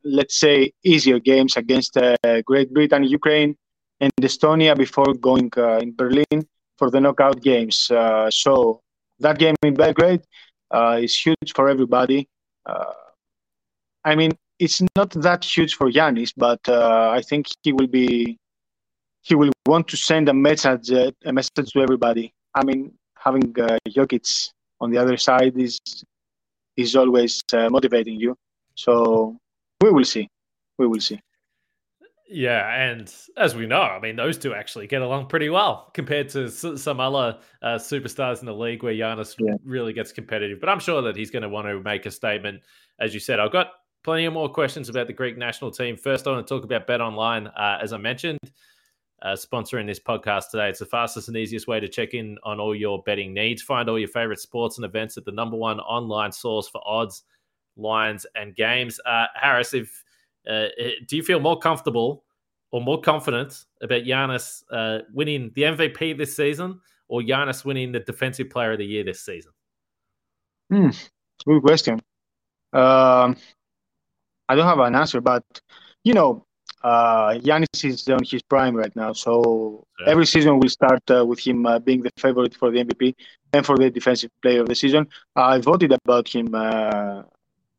let's 0.05 0.39
say, 0.39 0.73
easier 0.85 1.19
games 1.19 1.57
against 1.57 1.99
Great 2.45 2.73
Britain, 2.73 3.05
Ukraine, 3.05 3.57
and 4.01 4.13
Estonia 4.21 4.77
before 4.77 5.15
going 5.15 5.51
uh, 5.57 5.79
in 5.79 5.95
Berlin 5.95 6.47
for 6.77 6.91
the 6.91 7.01
knockout 7.01 7.41
games. 7.41 7.91
Uh, 7.91 8.31
so 8.31 8.81
that 9.21 9.39
game 9.39 9.55
in 9.63 9.75
Belgrade 9.75 10.23
uh, 10.71 10.99
is 11.01 11.17
huge 11.17 11.53
for 11.55 11.69
everybody. 11.69 12.29
Uh, 12.65 12.93
I 14.05 14.15
mean, 14.15 14.33
it's 14.59 14.83
not 14.97 15.11
that 15.11 15.45
huge 15.45 15.75
for 15.75 15.91
Giannis, 15.91 16.33
but 16.37 16.61
uh, 16.69 17.11
I 17.13 17.23
think 17.23 17.47
he 17.63 17.73
will 17.73 17.87
be 17.87 18.39
he 19.27 19.35
will 19.35 19.51
want 19.67 19.89
to 19.89 19.97
send 19.97 20.29
a 20.29 20.35
message 20.35 20.91
a 20.91 21.33
message 21.33 21.73
to 21.73 21.81
everybody. 21.81 22.33
I 22.55 22.65
mean, 22.65 22.93
having 23.19 23.55
uh, 23.59 23.79
Jokic 23.89 24.51
on 24.81 24.91
the 24.91 24.99
other 24.99 25.17
side 25.17 25.59
is 25.59 25.81
is 26.77 26.95
always 26.95 27.43
uh, 27.53 27.69
motivating 27.69 28.21
you. 28.21 28.37
So 28.75 29.37
we 29.83 29.91
will 29.91 30.05
see. 30.05 30.29
We 30.79 30.87
will 30.87 31.01
see. 31.01 31.21
Yeah, 32.29 32.63
and 32.75 33.13
as 33.37 33.55
we 33.55 33.67
know, 33.67 33.83
I 33.83 34.01
mean, 34.01 34.17
those 34.17 34.37
two 34.37 34.53
actually 34.53 34.89
get 34.89 35.01
along 35.01 35.27
pretty 35.27 35.49
well 35.49 35.91
compared 35.95 36.29
to 36.31 36.51
some 36.51 37.01
other 37.01 37.39
uh, 37.63 37.77
superstars 37.77 38.41
in 38.41 38.47
the 38.47 38.55
league 38.55 38.83
where 38.83 38.93
Giannis 38.93 39.37
yeah. 39.39 39.55
really 39.65 39.93
gets 39.93 40.13
competitive. 40.13 40.59
But 40.61 40.69
I'm 40.69 40.81
sure 40.81 41.03
that 41.03 41.17
he's 41.17 41.31
going 41.31 41.45
to 41.45 41.49
want 41.49 41.69
to 41.69 41.81
make 41.81 42.05
a 42.05 42.11
statement. 42.11 42.63
As 43.01 43.15
you 43.15 43.21
said, 43.21 43.39
I've 43.39 43.53
got 43.53 43.69
plenty 44.03 44.25
of 44.25 44.33
more 44.33 44.49
questions 44.49 44.89
about 44.89 45.07
the 45.07 45.13
Greek 45.13 45.37
national 45.39 45.71
team. 45.71 45.97
First, 45.97 46.27
I 46.27 46.33
want 46.33 46.47
to 46.47 46.53
talk 46.53 46.65
about 46.65 46.87
Bet 46.89 47.01
Online. 47.01 47.47
Uh, 47.47 47.79
as 47.81 47.93
I 47.93 47.99
mentioned, 47.99 48.41
uh, 49.23 49.33
sponsoring 49.33 49.87
this 49.87 50.01
podcast 50.01 50.51
today, 50.51 50.69
it's 50.69 50.81
the 50.81 50.87
fastest 50.87 51.29
and 51.29 51.37
easiest 51.37 51.67
way 51.67 51.81
to 51.81 51.89
check 51.89 52.15
in 52.15 52.39
on 52.43 52.61
all 52.61 52.75
your 52.75 53.03
betting 53.05 53.33
needs. 53.33 53.63
Find 53.63 53.89
all 53.89 53.99
your 53.99 54.09
favorite 54.09 54.41
sports 54.41 54.79
and 54.79 54.85
events 54.85 55.17
at 55.17 55.25
the 55.25 55.33
number 55.33 55.57
one 55.57 55.81
online 55.81 56.33
source 56.33 56.69
for 56.69 56.81
odds, 56.87 57.23
lines, 57.77 58.27
and 58.35 58.55
games. 58.55 59.01
Uh, 59.07 59.27
Harris, 59.35 59.75
if 59.75 60.05
uh, 60.49 60.67
do 61.07 61.17
you 61.17 61.23
feel 61.23 61.41
more 61.41 61.59
comfortable 61.59 62.25
or 62.73 62.81
more 62.81 63.01
confident 63.01 63.65
about 63.81 64.03
Giannis 64.03 64.63
uh, 64.71 65.01
winning 65.13 65.51
the 65.55 65.63
MVP 65.63 66.19
this 66.19 66.37
season 66.37 66.81
or 67.09 67.21
Giannis 67.21 67.65
winning 67.65 67.93
the 67.93 68.01
Defensive 68.01 68.51
Player 68.51 68.73
of 68.73 68.79
the 68.79 68.87
Year 68.87 69.05
this 69.05 69.25
season? 69.25 69.53
Hmm, 70.71 70.91
good 71.47 71.63
question. 71.63 71.95
Um, 72.73 73.37
I 74.49 74.55
don't 74.55 74.67
have 74.67 74.81
an 74.81 74.95
answer, 74.95 75.21
but 75.21 75.45
you 76.05 76.15
know, 76.15 76.46
uh, 76.83 77.35
Giannis 77.39 77.85
is 77.85 78.09
on 78.09 78.23
his 78.25 78.43
prime 78.43 78.75
right 78.75 78.95
now, 78.95 79.13
so 79.13 79.87
yeah. 80.01 80.07
every 80.09 80.27
season 80.27 80.61
we 80.61 80.69
start 80.69 81.03
uh, 81.11 81.25
with 81.25 81.41
him 81.41 81.67
uh, 81.67 81.79
being 81.79 82.03
the 82.03 82.11
favorite 82.19 82.55
for 82.55 82.71
the 82.71 82.85
MVP 82.85 83.15
and 83.53 83.65
for 83.65 83.77
the 83.77 83.91
Defensive 83.91 84.31
Player 84.43 84.61
of 84.61 84.69
the 84.69 84.75
Season. 84.75 85.07
I 85.35 85.59
voted 85.59 85.93
about 85.93 86.29
him 86.29 86.55
uh, 86.55 87.23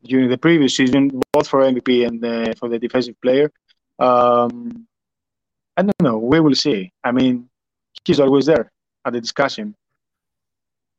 during 0.03 0.29
the 0.29 0.37
previous 0.37 0.75
season, 0.75 1.21
both 1.31 1.47
for 1.47 1.61
MVP 1.61 2.07
and 2.07 2.23
uh, 2.23 2.53
for 2.59 2.69
the 2.69 2.79
Defensive 2.79 3.19
Player. 3.21 3.51
Um, 3.99 4.87
I 5.75 5.83
don't 5.83 6.01
know. 6.01 6.17
We 6.17 6.39
will 6.39 6.55
see. 6.55 6.91
I 7.03 7.11
mean, 7.11 7.49
he's 8.03 8.19
always 8.19 8.47
there 8.47 8.71
at 9.05 9.13
the 9.13 9.21
discussion. 9.21 9.75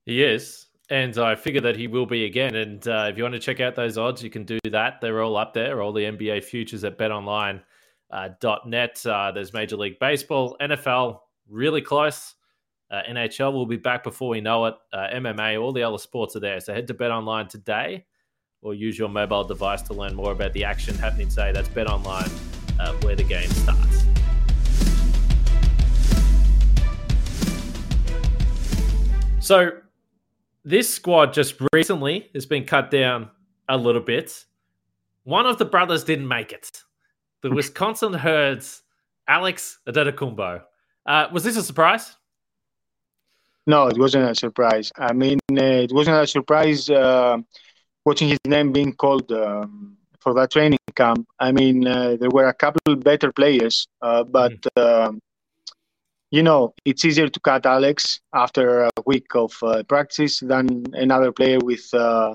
He 0.07 0.23
is 0.23 0.69
and 0.91 1.19
I 1.19 1.35
figure 1.35 1.61
that 1.63 1.77
he 1.77 1.87
will 1.87 2.07
be 2.07 2.25
again. 2.25 2.55
And 2.55 2.87
uh, 2.89 3.09
if 3.11 3.17
you 3.17 3.23
want 3.23 3.35
to 3.35 3.41
check 3.41 3.61
out 3.61 3.75
those 3.75 3.99
odds, 3.99 4.23
you 4.23 4.31
can 4.31 4.45
do 4.45 4.59
that. 4.71 5.01
They're 5.01 5.23
all 5.23 5.37
up 5.37 5.53
there, 5.53 5.83
all 5.83 5.93
the 5.93 6.05
NBA 6.05 6.45
futures 6.45 6.85
at 6.85 6.99
betonline.net. 6.99 7.65
Uh, 8.11 8.29
uh, 8.41 9.33
there's 9.33 9.53
Major 9.53 9.77
League 9.77 9.99
Baseball, 9.99 10.57
NFL, 10.61 11.21
really 11.49 11.83
close. 11.83 12.35
Uh, 12.91 13.03
NHL 13.09 13.53
will 13.53 13.67
be 13.67 13.77
back 13.77 14.03
before 14.03 14.31
we 14.31 14.41
know 14.41 14.65
it. 14.67 14.75
Uh, 14.93 15.09
MMA, 15.13 15.61
all 15.61 15.73
the 15.73 15.83
other 15.83 15.99
sports 15.99 16.35
are 16.37 16.41
there. 16.41 16.59
So 16.61 16.73
head 16.73 16.87
to 16.87 16.95
BetOnline 16.95 17.49
today 17.49 18.07
or 18.63 18.75
use 18.75 18.99
your 18.99 19.09
mobile 19.09 19.45
device 19.45 19.83
to 19.83 19.95
learn 19.95 20.15
more 20.15 20.33
about 20.33 20.53
the 20.53 20.65
action 20.65 20.95
happening 20.97 21.29
today. 21.29 21.53
That's 21.53 21.69
BetOnline, 21.69 22.33
uh, 22.81 22.95
where 23.03 23.15
the 23.15 23.25
game 23.25 23.49
starts. 23.51 24.05
So 29.41 29.71
this 30.65 30.93
squad 30.93 31.33
just 31.33 31.55
recently 31.73 32.31
has 32.35 32.47
been 32.47 32.65
cut 32.65 32.91
down 32.91 33.31
a 33.69 33.77
little 33.77 34.03
bit. 34.03 34.45
One 35.25 35.47
of 35.47 35.59
the 35.59 35.65
brothers 35.65 36.05
didn't 36.05 36.29
make 36.29 36.53
it. 36.53 36.83
The 37.43 37.51
Wisconsin 37.51 38.13
Herds, 38.13 38.83
Alex 39.27 39.79
Antetokounmpo. 39.87 40.63
Uh, 41.07 41.27
was 41.33 41.45
this 41.45 41.57
a 41.57 41.63
surprise? 41.63 42.17
No, 43.67 43.87
it 43.87 43.99
wasn't 43.99 44.31
a 44.31 44.35
surprise. 44.35 44.91
I 44.97 45.13
mean, 45.13 45.39
uh, 45.53 45.85
it 45.87 45.93
wasn't 45.93 46.17
a 46.17 46.27
surprise 46.27 46.89
uh, 46.89 47.39
watching 48.05 48.29
his 48.29 48.39
name 48.47 48.73
being 48.73 48.95
called 48.95 49.31
um, 49.31 49.97
for 50.21 50.35
that 50.35 50.51
training 50.51 50.79
camp. 50.97 51.29
I 51.39 51.53
mean, 51.53 51.87
uh, 51.87 52.17
there 52.19 52.31
were 52.31 52.49
a 52.49 52.55
couple 52.55 52.97
better 52.97 53.31
players, 53.33 53.87
uh, 54.03 54.25
but 54.25 54.61
mm 54.77 55.21
you 56.31 56.43
know, 56.43 56.75
it's 56.85 57.05
easier 57.05 57.29
to 57.29 57.41
cut 57.41 57.65
Alex 57.65 58.21
after 58.35 58.85
a 58.85 58.91
week 59.07 59.35
of 59.35 59.53
uh, 59.63 59.83
practice 59.85 60.41
than 60.41 60.85
another 60.93 61.33
player 61.33 61.59
with 61.63 61.89
uh, 61.95 62.35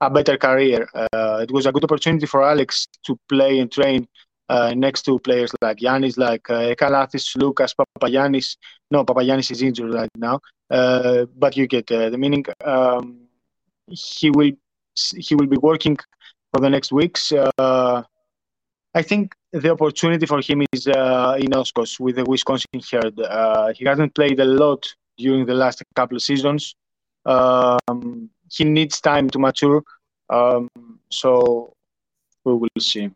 a 0.00 0.10
better 0.10 0.36
career. 0.36 0.88
Uh, 0.94 1.38
it 1.42 1.50
was 1.52 1.66
a 1.66 1.72
good 1.72 1.84
opportunity 1.84 2.26
for 2.26 2.42
Alex 2.42 2.88
to 3.04 3.18
play 3.28 3.60
and 3.60 3.70
train 3.70 4.08
uh, 4.48 4.74
next 4.76 5.02
to 5.02 5.18
players 5.18 5.52
like 5.62 5.78
Giannis, 5.78 6.18
like 6.18 6.48
uh, 6.50 6.74
Calathes, 6.74 7.24
Sloukas, 7.32 7.74
Papagiannis. 7.74 8.56
No, 8.90 9.04
Papagiannis 9.04 9.50
is 9.50 9.62
injured 9.62 9.92
right 9.94 10.10
now, 10.16 10.40
uh, 10.70 11.26
but 11.36 11.56
you 11.56 11.66
get 11.66 11.90
uh, 11.90 12.10
the 12.10 12.18
meaning. 12.18 12.44
Um, 12.64 13.28
he 13.88 14.30
will 14.30 14.52
he 15.16 15.34
will 15.34 15.46
be 15.46 15.58
working 15.58 15.96
for 16.52 16.60
the 16.60 16.70
next 16.70 16.92
weeks. 16.92 17.32
I 18.94 19.02
think 19.02 19.34
the 19.52 19.70
opportunity 19.70 20.26
for 20.26 20.40
him 20.40 20.64
is 20.72 20.86
uh, 20.88 21.36
in 21.38 21.54
Oshkosh 21.54 22.00
with 22.00 22.16
the 22.16 22.24
Wisconsin 22.24 22.80
Herd. 22.90 23.20
Uh, 23.20 23.72
he 23.74 23.84
hasn't 23.84 24.14
played 24.14 24.40
a 24.40 24.44
lot 24.44 24.86
during 25.16 25.46
the 25.46 25.54
last 25.54 25.82
couple 25.94 26.16
of 26.16 26.22
seasons. 26.22 26.74
Um, 27.24 28.30
he 28.50 28.64
needs 28.64 29.00
time 29.00 29.28
to 29.30 29.38
mature. 29.38 29.82
Um, 30.30 30.68
so 31.10 31.72
we 32.44 32.54
will 32.54 32.68
see. 32.80 33.10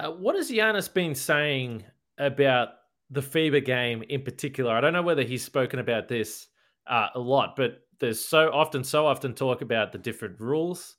Uh, 0.00 0.10
what 0.12 0.34
has 0.34 0.50
Giannis 0.50 0.92
been 0.92 1.14
saying 1.14 1.84
about 2.16 2.68
the 3.10 3.20
FIBA 3.20 3.62
game 3.62 4.02
in 4.08 4.22
particular? 4.22 4.72
I 4.72 4.80
don't 4.80 4.94
know 4.94 5.02
whether 5.02 5.22
he's 5.22 5.44
spoken 5.44 5.78
about 5.78 6.08
this 6.08 6.48
uh, 6.86 7.08
a 7.14 7.20
lot, 7.20 7.54
but 7.54 7.82
there's 7.98 8.24
so 8.24 8.50
often, 8.50 8.82
so 8.82 9.06
often 9.06 9.34
talk 9.34 9.60
about 9.60 9.92
the 9.92 9.98
different 9.98 10.40
rules 10.40 10.96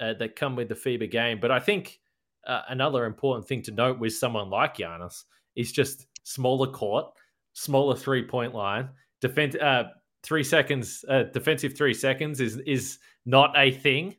uh, 0.00 0.12
that 0.18 0.36
come 0.36 0.54
with 0.54 0.68
the 0.68 0.74
FIBA 0.74 1.10
game. 1.10 1.40
But 1.40 1.50
I 1.50 1.58
think 1.58 1.98
uh, 2.46 2.60
another 2.68 3.06
important 3.06 3.48
thing 3.48 3.62
to 3.62 3.70
note 3.70 3.98
with 3.98 4.12
someone 4.12 4.50
like 4.50 4.76
Giannis 4.76 5.24
is 5.54 5.72
just 5.72 6.06
smaller 6.24 6.70
court, 6.70 7.06
smaller 7.54 7.96
three 7.96 8.22
point 8.22 8.54
line, 8.54 8.90
defense. 9.22 9.54
Uh, 9.54 9.84
three 10.22 10.44
seconds, 10.44 11.04
defensive 11.32 11.74
three 11.74 11.94
seconds 11.94 12.40
is 12.40 12.58
is 12.66 12.98
not 13.24 13.54
a 13.56 13.70
thing. 13.70 14.16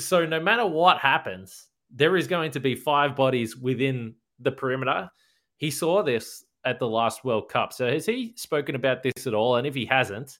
So 0.00 0.26
no 0.26 0.40
matter 0.40 0.66
what 0.66 0.98
happens, 0.98 1.68
there 1.94 2.16
is 2.16 2.26
going 2.26 2.50
to 2.52 2.60
be 2.60 2.74
five 2.74 3.16
bodies 3.16 3.56
within 3.56 4.14
the 4.38 4.52
perimeter. 4.52 5.10
He 5.56 5.70
saw 5.70 6.02
this 6.02 6.44
at 6.64 6.78
the 6.78 6.88
last 6.88 7.24
World 7.24 7.48
Cup. 7.48 7.72
So 7.72 7.90
has 7.90 8.06
he 8.06 8.32
spoken 8.36 8.74
about 8.74 9.02
this 9.02 9.26
at 9.26 9.34
all? 9.34 9.56
And 9.56 9.66
if 9.66 9.74
he 9.74 9.84
hasn't, 9.84 10.38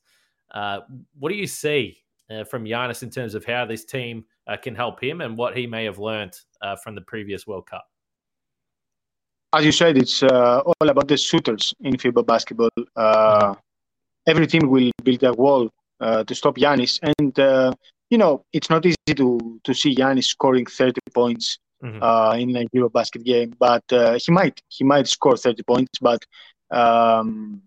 uh, 0.52 0.80
what 1.19 1.30
do 1.30 1.35
you 1.35 1.47
see 1.47 1.99
uh, 2.30 2.45
from 2.45 2.64
Giannis 2.64 3.02
in 3.02 3.11
terms 3.11 3.35
of 3.35 3.45
how 3.45 3.64
this 3.64 3.85
team 3.85 4.25
uh, 4.47 4.57
can 4.57 4.75
help 4.75 5.02
him 5.02 5.21
and 5.21 5.37
what 5.37 5.57
he 5.57 5.66
may 5.66 5.85
have 5.85 5.99
learned 5.99 6.38
uh, 6.62 6.76
from 6.76 6.95
the 6.95 7.00
previous 7.02 7.47
World 7.47 7.66
Cup? 7.66 7.85
As 9.52 9.64
you 9.64 9.73
said, 9.73 9.99
it's 9.99 10.23
uh, 10.23 10.62
all 10.64 10.88
about 10.88 11.09
the 11.09 11.16
shooters 11.16 11.75
in 11.80 11.95
FIBA 11.95 12.25
basketball. 12.25 12.71
Mm-hmm. 12.97 13.59
Every 14.26 14.47
team 14.47 14.69
will 14.69 14.92
build 15.02 15.23
a 15.25 15.33
wall 15.33 15.71
uh, 16.00 16.23
to 16.25 16.35
stop 16.35 16.57
Giannis, 16.57 17.00
and 17.19 17.38
uh, 17.38 17.73
you 18.11 18.19
know 18.19 18.45
it's 18.52 18.71
not 18.71 18.85
easy 18.85 19.14
to 19.17 19.61
to 19.64 19.75
see 19.75 19.95
Giannis 19.95 20.25
scoring 20.25 20.67
30 20.67 21.00
points 21.14 21.59
mm-hmm. 21.83 22.40
in 22.40 22.57
a 22.57 22.64
EuroBasket 22.76 23.25
game, 23.25 23.55
but 23.59 23.85
he 24.23 24.33
might 24.33 24.61
he 24.69 24.85
might 24.85 25.07
score 25.07 25.37
30 25.37 25.62
points, 25.62 25.99
but 26.00 26.25
um, 26.71 27.62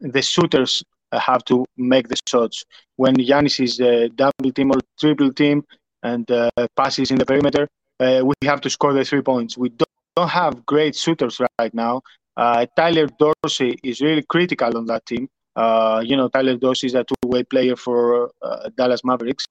the 0.00 0.22
shooters 0.22 0.82
have 1.12 1.44
to 1.44 1.64
make 1.76 2.08
the 2.08 2.16
shots. 2.28 2.64
When 2.96 3.14
Giannis 3.16 3.62
is 3.62 3.80
a 3.80 4.08
double 4.08 4.52
team 4.52 4.70
or 4.72 4.80
triple 4.98 5.32
team 5.32 5.64
and 6.02 6.28
uh, 6.30 6.50
passes 6.76 7.10
in 7.10 7.18
the 7.18 7.26
perimeter, 7.26 7.68
uh, 8.00 8.22
we 8.24 8.34
have 8.44 8.60
to 8.62 8.70
score 8.70 8.92
the 8.92 9.04
three 9.04 9.22
points. 9.22 9.56
We 9.56 9.70
don't, 9.70 9.88
don't 10.16 10.28
have 10.28 10.66
great 10.66 10.96
shooters 10.96 11.40
right 11.58 11.74
now. 11.74 12.02
Uh, 12.36 12.66
Tyler 12.76 13.08
Dorsey 13.18 13.78
is 13.82 14.00
really 14.00 14.22
critical 14.22 14.76
on 14.76 14.86
that 14.86 15.06
team. 15.06 15.28
Uh, 15.56 16.02
you 16.04 16.16
know, 16.16 16.28
Tyler 16.28 16.56
Dorsey 16.56 16.88
is 16.88 16.94
a 16.94 17.04
two-way 17.04 17.44
player 17.44 17.76
for 17.76 18.30
uh, 18.42 18.70
Dallas 18.76 19.02
Mavericks. 19.04 19.44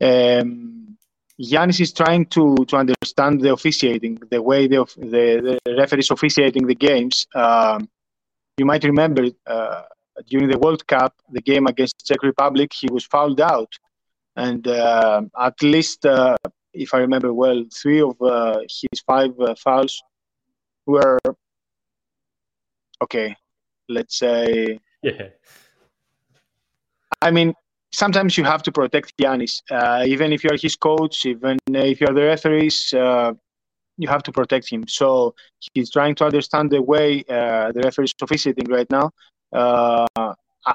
Um, 0.00 0.96
Giannis 1.40 1.80
is 1.80 1.92
trying 1.92 2.26
to 2.26 2.56
to 2.66 2.76
understand 2.76 3.40
the 3.40 3.52
officiating, 3.52 4.18
the 4.30 4.42
way 4.42 4.66
the 4.66 4.84
the, 4.96 5.58
the 5.64 5.76
referees 5.76 6.10
officiating 6.10 6.66
the 6.66 6.74
games. 6.74 7.26
Um, 7.34 7.88
you 8.58 8.66
might 8.66 8.82
remember 8.82 9.28
uh, 9.46 9.82
during 10.26 10.48
the 10.48 10.58
World 10.58 10.84
Cup, 10.86 11.14
the 11.30 11.40
game 11.40 11.66
against 11.66 12.04
Czech 12.04 12.22
Republic, 12.22 12.72
he 12.72 12.88
was 12.90 13.04
fouled 13.04 13.40
out, 13.40 13.72
and 14.34 14.66
uh, 14.66 15.22
at 15.38 15.62
least, 15.62 16.04
uh, 16.06 16.36
if 16.72 16.92
I 16.92 16.98
remember 16.98 17.32
well, 17.32 17.64
three 17.72 18.00
of 18.00 18.20
uh, 18.20 18.58
his 18.62 19.00
five 19.06 19.38
uh, 19.38 19.54
fouls 19.54 20.02
were 20.86 21.20
okay, 23.02 23.36
let's 23.88 24.18
say. 24.18 24.80
Yeah. 25.02 25.28
I 27.22 27.30
mean, 27.30 27.54
sometimes 27.92 28.36
you 28.36 28.44
have 28.44 28.62
to 28.64 28.72
protect 28.72 29.16
Giannis, 29.16 29.62
uh, 29.70 30.04
even 30.06 30.32
if 30.32 30.44
you're 30.44 30.56
his 30.56 30.76
coach, 30.76 31.26
even 31.26 31.58
if 31.68 32.00
you're 32.00 32.14
the 32.14 32.24
referees. 32.24 32.92
Uh, 32.92 33.32
you 33.98 34.08
have 34.08 34.22
to 34.22 34.32
protect 34.32 34.70
him. 34.70 34.86
So 34.86 35.34
he's 35.74 35.90
trying 35.90 36.14
to 36.16 36.24
understand 36.24 36.70
the 36.70 36.80
way 36.80 37.24
uh, 37.28 37.72
the 37.72 37.82
referees 37.84 38.14
are 38.20 38.24
officiating 38.24 38.66
right 38.68 38.88
now. 38.90 39.10
Uh, 39.52 40.06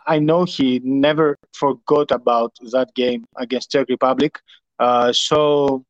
I 0.08 0.20
know 0.20 0.44
he 0.44 0.82
never 0.84 1.38
forgot 1.54 2.12
about 2.12 2.54
that 2.72 2.94
game 2.96 3.26
against 3.38 3.72
Czech 3.72 3.88
Republic. 3.90 4.40
Uh, 4.80 5.14
so 5.14 5.86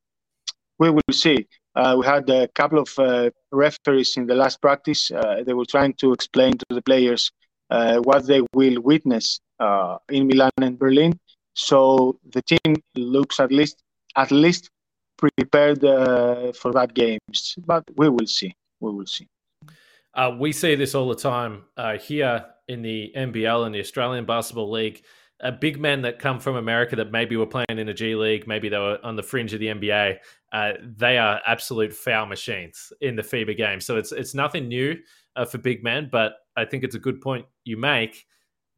we 0.80 0.90
will 0.90 1.02
see. 1.12 1.48
Uh, 1.76 1.96
we 2.00 2.06
had 2.06 2.30
a 2.30 2.48
couple 2.50 2.80
of 2.80 2.90
uh, 3.00 3.32
referees 3.52 4.16
in 4.18 4.28
the 4.28 4.36
last 4.36 4.62
practice. 4.62 5.10
Uh, 5.10 5.44
they 5.46 5.54
were 5.54 5.66
trying 5.66 5.94
to 5.94 6.14
explain 6.14 6.54
to 6.54 6.66
the 6.70 6.82
players 6.82 7.32
Uh, 7.70 7.98
what 8.00 8.28
they 8.28 8.42
will 8.54 8.82
witness 8.82 9.40
uh, 9.60 9.98
in 10.10 10.28
Milan 10.28 10.52
and 10.62 10.78
Berlin. 10.78 11.18
So 11.56 12.20
the 12.32 12.42
team 12.42 12.76
looks 12.96 13.40
at 13.40 13.52
least 13.52 13.82
at 14.16 14.32
least 14.32 14.70
prepared 15.18 15.84
uh, 15.84 16.52
for 16.54 16.72
that 16.74 16.94
games. 16.94 17.56
But 17.66 17.84
we 17.96 18.10
will 18.10 18.28
see. 18.28 18.54
We 18.80 18.92
will 18.92 19.08
see. 19.08 19.28
Uh, 20.14 20.36
we 20.40 20.52
see 20.52 20.76
this 20.76 20.94
all 20.94 21.10
the 21.10 21.16
time 21.16 21.64
here 22.00 22.46
in 22.68 22.82
the 22.82 23.12
NBL 23.16 23.66
and 23.66 23.74
the 23.74 23.80
Australian 23.80 24.26
Basketball 24.26 24.72
League 24.72 25.04
uh, 25.42 25.52
big 25.52 25.80
men 25.80 26.02
that 26.02 26.20
come 26.20 26.40
from 26.40 26.56
America 26.56 26.96
that 26.96 27.12
maybe 27.12 27.36
were 27.36 27.46
playing 27.46 27.66
in 27.70 27.90
a 27.90 27.94
G 27.94 28.16
League, 28.16 28.48
maybe 28.48 28.70
they 28.70 28.78
were 28.78 29.00
on 29.04 29.16
the 29.16 29.24
fringe 29.24 29.54
of 29.54 29.60
the 29.60 29.68
NBA. 29.68 30.18
Uh, 30.52 30.74
they 30.82 31.18
are 31.18 31.42
absolute 31.46 31.94
foul 31.94 32.26
machines 32.26 32.94
in 33.02 33.16
the 33.16 33.22
FIBA 33.22 33.58
game. 33.58 33.80
So 33.80 33.98
it's 33.98 34.12
it's 34.12 34.34
nothing 34.34 34.68
new 34.68 34.98
uh, 35.36 35.46
for 35.46 35.58
big 35.58 35.84
men, 35.84 36.10
but 36.12 36.34
I 36.56 36.66
think 36.66 36.84
it's 36.84 36.96
a 36.96 37.00
good 37.00 37.22
point 37.22 37.46
you 37.66 37.78
make 37.78 38.26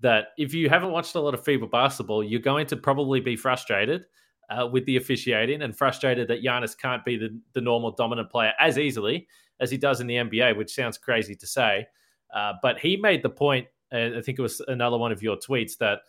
that 0.01 0.27
if 0.37 0.53
you 0.53 0.69
haven't 0.69 0.91
watched 0.91 1.15
a 1.15 1.19
lot 1.19 1.33
of 1.33 1.43
FIBA 1.43 1.69
basketball, 1.71 2.23
you're 2.23 2.39
going 2.39 2.67
to 2.67 2.77
probably 2.77 3.19
be 3.19 3.35
frustrated 3.35 4.05
uh, 4.49 4.67
with 4.67 4.85
the 4.85 4.97
officiating 4.97 5.61
and 5.61 5.77
frustrated 5.77 6.27
that 6.27 6.43
Giannis 6.43 6.77
can't 6.77 7.03
be 7.05 7.17
the, 7.17 7.39
the 7.53 7.61
normal 7.61 7.91
dominant 7.91 8.29
player 8.29 8.53
as 8.59 8.77
easily 8.77 9.27
as 9.59 9.71
he 9.71 9.77
does 9.77 10.01
in 10.01 10.07
the 10.07 10.15
NBA, 10.15 10.57
which 10.57 10.73
sounds 10.73 10.97
crazy 10.97 11.35
to 11.35 11.47
say. 11.47 11.87
Uh, 12.33 12.53
but 12.61 12.79
he 12.79 12.97
made 12.97 13.23
the 13.23 13.29
point, 13.29 13.67
I 13.91 14.21
think 14.23 14.37
it 14.37 14.41
was 14.41 14.61
another 14.67 14.97
one 14.97 15.11
of 15.11 15.23
your 15.23 15.37
tweets, 15.37 15.77
that 15.77 15.99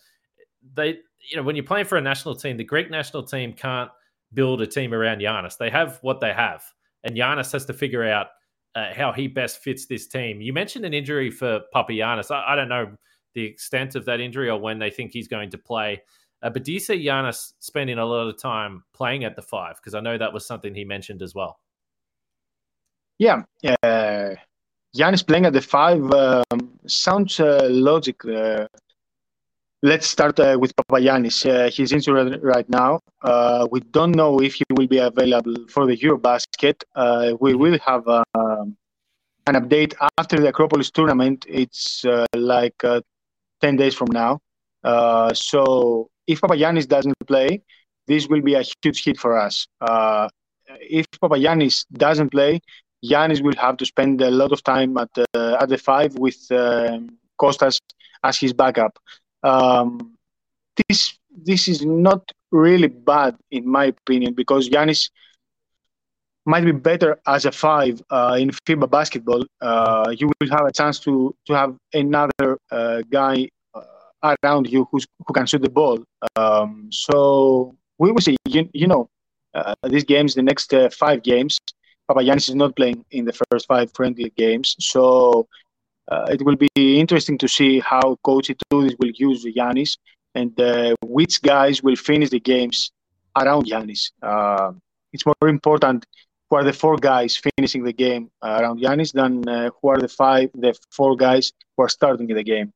they, 0.75 0.99
you 1.31 1.37
know, 1.37 1.43
when 1.43 1.57
you're 1.57 1.65
playing 1.65 1.87
for 1.87 1.99
a 1.99 2.01
national 2.01 2.35
team, 2.35 2.57
the 2.57 2.65
Greek 2.65 2.91
national 2.91 3.23
team 3.23 3.53
can't 3.53 3.91
build 4.35 4.61
a 4.61 4.67
team 4.67 4.93
around 4.93 5.21
Giannis. 5.21 5.57
They 5.57 5.71
have 5.71 5.99
what 6.03 6.21
they 6.21 6.33
have, 6.33 6.63
and 7.05 7.17
Giannis 7.17 7.53
has 7.53 7.65
to 7.67 7.73
figure 7.73 8.05
out 8.05 8.29
uh, 8.75 8.93
how 8.95 9.11
he 9.11 9.27
best 9.27 9.59
fits 9.59 9.87
this 9.87 10.07
team. 10.07 10.41
You 10.41 10.53
mentioned 10.53 10.85
an 10.85 10.93
injury 10.93 11.31
for 11.31 11.61
Papagiannis. 11.75 12.31
I, 12.31 12.53
I, 12.53 12.57
don't 12.57 12.69
know 12.69 12.95
the 13.35 13.43
extent 13.43 13.95
of 13.95 14.05
that 14.05 14.21
injury 14.21 14.51
or 14.51 14.61
when 14.61 14.79
they 14.79 14.91
think 14.91 15.13
he's 15.13 15.29
going 15.29 15.51
to 15.51 15.59
play. 15.59 16.03
Uh, 16.43 16.51
but 16.51 16.63
do 16.63 16.73
you 16.73 16.79
see 16.79 17.05
Giannis 17.05 17.55
spending 17.61 17.99
a 17.99 18.05
lot 18.05 18.29
of 18.29 18.39
time 18.39 18.85
playing 18.93 19.25
at 19.25 19.35
the 19.35 19.43
five? 19.43 19.77
Because 19.77 19.95
I 19.95 20.01
know 20.01 20.19
that 20.19 20.33
was 20.33 20.47
something 20.47 20.75
he 20.75 20.85
mentioned 20.85 21.23
as 21.23 21.35
well. 21.35 21.59
Yeah, 23.19 23.45
uh, 23.83 24.35
Giannis 24.95 25.27
playing 25.27 25.47
at 25.47 25.55
the 25.55 25.63
five 25.63 26.11
um, 26.13 26.79
sounds 26.87 27.41
uh, 27.41 27.67
logical 27.71 28.37
uh, 28.37 28.67
Let's 29.83 30.07
start 30.07 30.41
uh, 30.41 30.57
with 30.59 30.75
Papagiannis. 30.75 31.45
Uh, 31.45 31.71
he's 31.71 31.93
injured 31.93 32.43
right 32.43 32.69
now. 32.71 33.01
Uh, 33.21 33.69
we 33.71 33.81
don't 33.81 34.13
know 34.13 34.41
if 34.41 34.55
he 34.55 34.65
will 34.71 34.87
be 34.87 34.97
available 34.97 35.55
for 35.69 35.85
the 35.85 35.95
Eurobasket. 35.95 36.83
Uh, 36.95 37.35
we 37.41 37.55
will 37.55 37.79
have 37.85 38.09
uh, 38.09 38.25
an 38.35 39.55
update 39.55 39.93
after 40.17 40.41
the 40.41 40.49
Acropolis 40.49 40.91
tournament. 40.91 41.45
It's 41.47 42.07
uh, 42.07 42.25
like 42.35 42.83
10 43.61 43.77
days 43.77 43.95
from 43.95 44.09
now. 44.13 44.41
so 45.35 46.09
if 46.27 46.41
Papagiannis 46.41 46.89
doesn't 46.89 47.15
play, 47.27 47.63
this 48.07 48.29
will 48.29 48.41
be 48.41 48.55
a 48.55 48.65
huge 48.83 49.05
hit 49.05 49.19
for 49.19 49.39
us. 49.39 49.67
if 50.81 51.07
Papagiannis 51.23 51.85
doesn't 51.93 52.31
play, 52.31 52.61
Giannis 53.05 53.43
will 53.43 53.57
have 53.57 53.77
to 53.77 53.85
spend 53.85 54.23
a 54.23 54.31
lot 54.31 54.53
of 54.53 54.63
time 54.63 54.97
at, 54.97 55.11
at 55.35 55.69
the 55.69 55.77
five 55.77 56.15
with 56.15 56.39
Kostas 57.39 57.79
as 58.25 58.39
his 58.39 58.55
backup. 58.55 58.99
Um, 59.47 60.17
this 60.89 61.19
this 61.45 61.69
is 61.69 61.85
not 61.85 62.23
really 62.51 62.89
bad 62.89 63.37
in 63.51 63.69
my 63.69 63.85
opinion 63.87 64.35
because 64.35 64.69
Giannis 64.69 65.11
might 66.47 66.65
be 66.65 66.73
better 66.73 67.19
as 67.27 67.45
a 67.45 67.53
five 67.53 68.01
uh, 68.11 68.37
in 68.39 68.51
FIBA 68.51 68.89
basketball. 68.91 69.45
Uh, 69.61 70.15
you 70.17 70.27
will 70.29 70.51
have 70.51 70.67
a 70.67 70.73
chance 70.73 70.99
to 71.01 71.35
to 71.47 71.53
have 71.55 71.77
another 71.93 72.59
uh, 72.71 73.03
guy 73.11 73.49
uh, 73.75 74.35
around 74.43 74.71
you 74.71 74.87
who's, 74.91 75.07
who 75.27 75.33
can 75.33 75.47
shoot 75.47 75.63
the 75.63 75.69
ball. 75.71 75.99
Um, 76.37 76.89
so 76.91 77.75
we 77.99 78.13
will 78.13 78.21
see. 78.21 78.37
You, 78.47 78.69
you 78.73 78.87
know, 78.87 79.09
uh, 79.55 79.75
these 79.85 80.05
games, 80.05 80.35
the 80.35 80.43
next 80.43 80.73
uh, 80.73 80.89
five 80.91 81.23
games, 81.23 81.59
Papagiannis 82.09 82.49
is 82.49 82.55
not 82.55 82.77
playing 82.77 83.05
in 83.11 83.25
the 83.25 83.33
first 83.33 83.67
five 83.67 83.93
friendly 83.95 84.33
games. 84.37 84.77
So 84.79 85.49
it 86.29 86.43
will 86.43 86.57
be 86.57 86.69
interesting 86.77 87.39
to 87.39 87.49
see 87.49 87.81
how 87.81 88.17
Coach 88.23 88.49
Itoudis 88.49 88.95
will 88.99 89.13
use 89.15 89.45
Giannis 89.45 89.97
and 90.37 90.59
uh, 90.61 90.95
which 91.03 91.43
guys 91.43 91.83
will 91.83 91.97
finish 91.97 92.31
the 92.31 92.41
games 92.41 92.93
around 93.37 93.67
Giannis. 93.67 94.13
Uh, 94.23 94.73
it's 95.13 95.25
more 95.27 95.49
important 95.49 96.05
who 96.49 96.57
are 96.57 96.65
the 96.65 96.73
four 96.73 96.97
guys 96.97 97.41
finishing 97.49 97.83
the 97.83 97.93
game 97.93 98.31
around 98.43 98.81
Giannis 98.81 99.13
than 99.13 99.49
uh, 99.49 99.71
who 99.77 99.89
are 99.89 99.99
the 99.99 100.09
five, 100.09 100.51
the 100.55 100.75
four 100.91 101.17
guys 101.17 101.53
who 101.77 101.85
are 101.85 101.89
starting 101.89 102.27
the 102.29 102.43
game. 102.43 102.73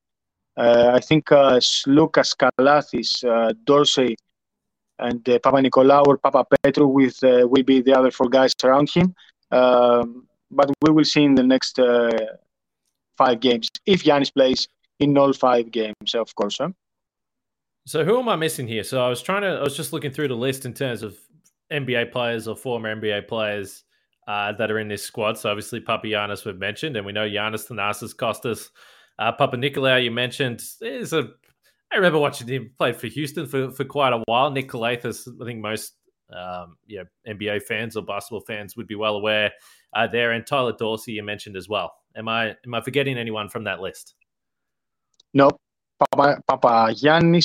Uh, 0.56 0.90
I 0.94 1.00
think 1.00 1.30
uh, 1.30 1.58
Sloukas 1.60 2.34
Calathes, 2.36 3.10
Dorsey, 3.64 4.16
and 4.98 5.26
uh, 5.28 5.38
Papanikolaou 5.38 6.06
or 6.06 6.18
Papa 6.18 6.44
Petru 6.62 6.86
with 6.86 7.18
will 7.22 7.62
be 7.62 7.80
the 7.80 7.94
other 7.96 8.10
four 8.10 8.28
guys 8.28 8.54
around 8.64 8.90
him. 8.90 9.14
Um, 9.50 10.26
but 10.50 10.70
we 10.82 10.90
will 10.92 11.04
see 11.04 11.24
in 11.24 11.34
the 11.34 11.42
next 11.42 11.78
five 13.20 13.40
games 13.40 13.68
if 13.84 14.02
Giannis 14.02 14.32
plays 14.32 14.66
in 14.98 15.16
all 15.18 15.32
five 15.32 15.70
games, 15.70 16.14
of 16.14 16.34
course. 16.34 16.58
Huh? 16.58 16.70
So 17.86 18.04
who 18.04 18.18
am 18.18 18.28
I 18.28 18.36
missing 18.36 18.66
here? 18.66 18.84
So 18.84 19.04
I 19.04 19.08
was 19.08 19.22
trying 19.22 19.42
to, 19.42 19.48
I 19.48 19.62
was 19.62 19.76
just 19.76 19.92
looking 19.92 20.10
through 20.10 20.28
the 20.28 20.34
list 20.34 20.64
in 20.64 20.72
terms 20.72 21.02
of 21.02 21.18
NBA 21.72 22.12
players 22.12 22.48
or 22.48 22.56
former 22.56 22.94
NBA 22.94 23.28
players 23.28 23.84
uh, 24.28 24.52
that 24.52 24.70
are 24.70 24.78
in 24.78 24.88
this 24.88 25.02
squad. 25.02 25.38
So 25.38 25.50
obviously 25.50 25.80
Papagiannis 25.80 26.44
we've 26.44 26.58
mentioned, 26.58 26.96
and 26.96 27.04
we 27.04 27.12
know 27.12 27.28
Giannis 27.28 27.68
Thanasis 27.68 28.14
Kostas. 28.14 28.70
Uh, 29.18 29.32
Papanikolaou 29.36 30.02
you 30.02 30.10
mentioned 30.10 30.62
is 30.80 31.12
a. 31.12 31.28
I 31.92 31.96
remember 31.96 32.20
watching 32.20 32.46
him 32.46 32.70
play 32.78 32.92
for 32.92 33.08
Houston 33.08 33.46
for, 33.46 33.70
for 33.72 33.84
quite 33.84 34.12
a 34.12 34.22
while. 34.26 34.50
Nick 34.50 34.70
Calathes, 34.70 35.26
I 35.42 35.44
think 35.44 35.60
most 35.60 35.94
um, 36.32 36.76
NBA 37.26 37.62
fans 37.62 37.96
or 37.96 38.04
basketball 38.04 38.44
fans 38.46 38.76
would 38.76 38.86
be 38.86 38.94
well 38.94 39.16
aware 39.16 39.50
uh, 39.94 40.06
there. 40.06 40.30
And 40.30 40.46
Tyler 40.46 40.72
Dorsey 40.72 41.12
you 41.12 41.24
mentioned 41.24 41.56
as 41.56 41.68
well. 41.68 41.92
Am 42.16 42.28
I 42.28 42.56
am 42.64 42.74
I 42.74 42.80
forgetting 42.80 43.18
anyone 43.18 43.48
from 43.48 43.64
that 43.64 43.80
list? 43.80 44.14
No. 45.32 45.50
Papa, 46.00 46.40
Papa 46.46 46.94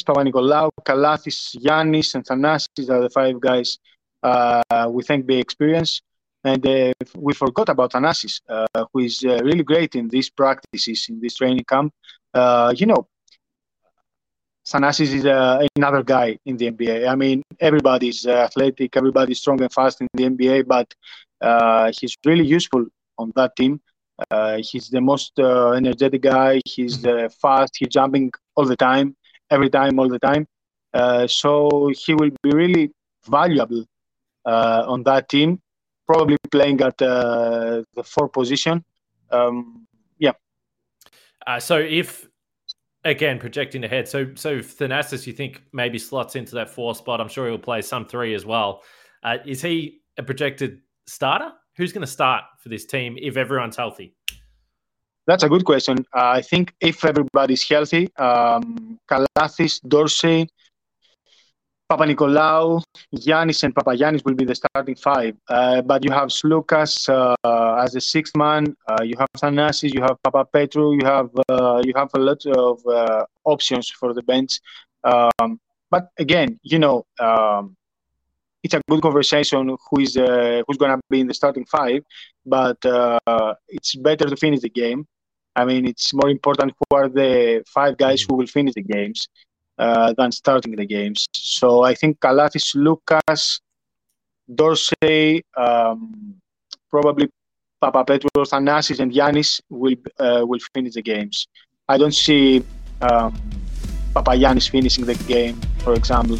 Papa 0.05 0.23
Nicolau, 0.23 0.69
Calathes, 0.85 1.57
Giannis, 1.61 2.15
and 2.15 2.23
Thanasis 2.23 2.89
are 2.89 3.01
the 3.01 3.09
five 3.09 3.37
guys 3.41 3.79
uh, 4.23 4.89
with 4.89 5.07
NBA 5.07 5.41
experience. 5.41 6.01
And 6.45 6.65
uh, 6.65 6.93
we 7.17 7.33
forgot 7.33 7.69
about 7.69 7.91
Thanasis, 7.91 8.39
uh, 8.47 8.85
who 8.93 8.99
is 8.99 9.23
uh, 9.25 9.39
really 9.43 9.63
great 9.63 9.95
in 9.95 10.07
these 10.07 10.29
practices, 10.29 11.07
in 11.09 11.19
this 11.19 11.35
training 11.35 11.65
camp. 11.67 11.91
Uh, 12.33 12.73
you 12.75 12.85
know, 12.85 13.07
Thanasis 14.67 15.13
is 15.13 15.25
uh, 15.25 15.65
another 15.75 16.03
guy 16.03 16.37
in 16.45 16.55
the 16.55 16.71
NBA. 16.71 17.07
I 17.07 17.15
mean, 17.15 17.41
everybody's 17.59 18.25
athletic, 18.25 18.95
everybody's 18.95 19.39
strong 19.39 19.61
and 19.61 19.73
fast 19.73 20.01
in 20.01 20.07
the 20.13 20.23
NBA, 20.23 20.67
but 20.67 20.93
he's 21.99 22.15
really 22.25 22.45
useful 22.45 22.85
on 23.17 23.33
that 23.35 23.55
team. 23.55 23.81
Uh, 24.31 24.57
he's 24.61 24.89
the 24.89 25.01
most 25.01 25.33
uh, 25.39 25.71
energetic 25.71 26.21
guy. 26.21 26.61
He's 26.65 27.05
uh, 27.05 27.29
fast. 27.41 27.75
He's 27.77 27.89
jumping 27.89 28.31
all 28.55 28.65
the 28.65 28.75
time, 28.75 29.15
every 29.51 29.69
time, 29.69 29.99
all 29.99 30.09
the 30.09 30.19
time. 30.19 30.47
Uh, 30.93 31.27
so 31.27 31.91
he 31.93 32.13
will 32.13 32.31
be 32.41 32.51
really 32.51 32.91
valuable 33.27 33.85
uh, 34.45 34.85
on 34.87 35.03
that 35.03 35.27
team. 35.27 35.59
Probably 36.07 36.37
playing 36.51 36.81
at 36.81 37.01
uh, 37.01 37.83
the 37.95 38.03
four 38.03 38.29
position. 38.29 38.85
Um, 39.31 39.87
yeah. 40.19 40.33
so 41.59 41.79
if 41.79 42.27
again 43.03 43.39
projecting 43.39 43.83
ahead, 43.83 44.07
so 44.07 44.33
so 44.35 44.59
Thanasis, 44.59 45.25
you 45.27 45.33
think 45.33 45.63
maybe 45.73 45.97
slots 45.97 46.35
into 46.35 46.55
that 46.55 46.69
four 46.69 46.93
spot? 46.95 47.19
I'm 47.19 47.27
sure 47.27 47.49
he'll 47.49 47.57
play 47.57 47.81
some 47.81 48.05
three 48.05 48.35
as 48.35 48.45
well. 48.45 48.83
is 49.45 49.61
he 49.63 50.01
a 50.17 50.23
projected 50.23 50.81
starter? 51.07 51.51
Who's 51.77 51.91
going 51.91 52.01
to 52.01 52.11
start 52.11 52.43
for 52.59 52.69
this 52.69 52.85
team 52.85 53.17
if 53.21 53.35
everyone's 53.35 53.75
healthy? 53.75 54.15
That's 55.27 55.43
a 55.43 55.49
good 55.49 55.65
question. 55.65 56.05
I 56.13 56.41
think 56.41 56.73
if 56.79 57.03
everybody's 57.03 57.67
healthy, 57.67 58.09
um, 58.17 58.99
Calathes, 59.09 59.81
Dorsey, 59.87 60.47
Papanikolaou, 61.91 62.81
Giannis, 63.15 63.63
and 63.63 63.75
Papagiannis 63.75 64.23
will 64.23 64.35
be 64.35 64.45
the 64.45 64.55
starting 64.55 64.95
five. 64.95 65.35
Uh, 65.49 65.81
but 65.81 66.03
you 66.03 66.11
have 66.11 66.29
Sloukas 66.29 67.09
uh, 67.09 67.75
as 67.83 67.93
the 67.93 68.01
sixth 68.01 68.35
man. 68.35 68.75
Uh, 68.87 69.03
you 69.03 69.15
have 69.19 69.29
Thanasis, 69.37 69.93
you 69.93 70.01
have 70.01 70.17
Papapetrou, 70.25 70.99
you 70.99 71.05
have 71.05 71.29
uh, 71.49 71.81
you 71.83 71.93
have 71.95 72.09
a 72.13 72.19
lot 72.19 72.45
of 72.45 72.85
uh, 72.87 73.25
options 73.43 73.89
for 73.89 74.13
the 74.13 74.23
bench. 74.23 74.59
Um, 75.03 75.59
but 75.91 76.09
again, 76.17 76.59
you 76.63 76.79
know, 76.79 77.05
um, 77.19 77.75
it's 78.65 78.73
a 78.73 78.81
good 78.89 79.01
conversation 79.07 79.77
who 79.85 79.95
is 80.05 80.17
uh, 80.17 80.63
who's 80.65 80.77
going 80.77 80.93
to 80.95 80.99
be 81.13 81.19
in 81.21 81.27
the 81.27 81.37
starting 81.41 81.65
five. 81.65 82.01
But 82.45 82.79
it's 83.75 83.95
better 83.95 84.25
to 84.31 84.35
finish 84.35 84.61
the 84.61 84.73
game. 84.83 85.07
I 85.55 85.63
mean, 85.69 85.85
it's 85.85 86.13
more 86.13 86.29
important 86.29 86.73
who 86.77 86.97
are 86.97 87.07
the 87.07 87.63
five 87.77 87.97
guys 87.97 88.19
who 88.25 88.35
will 88.35 88.47
finish 88.47 88.73
the 88.73 88.81
games 88.81 89.19
uh, 89.77 90.13
than 90.17 90.31
starting 90.31 90.75
the 90.75 90.85
games. 90.85 91.27
So 91.33 91.83
I 91.83 91.93
think 91.95 92.19
Calathes, 92.19 92.65
Sloukas, 92.71 93.61
Dorsey, 94.53 95.43
um, 95.55 96.35
probably 96.89 97.29
Papapetrou, 97.81 98.43
Thanasis, 98.51 98.99
and 98.99 99.11
Giannis 99.11 99.61
will 99.69 99.95
uh, 100.19 100.43
will 100.49 100.63
finish 100.73 100.93
the 100.95 101.03
games. 101.03 101.47
I 101.87 101.97
don't 101.97 102.15
see 102.15 102.63
um, 103.01 103.39
Papagiannis 104.15 104.69
finishing 104.69 105.05
the 105.05 105.15
game, 105.33 105.55
for 105.83 105.93
example. 105.93 106.39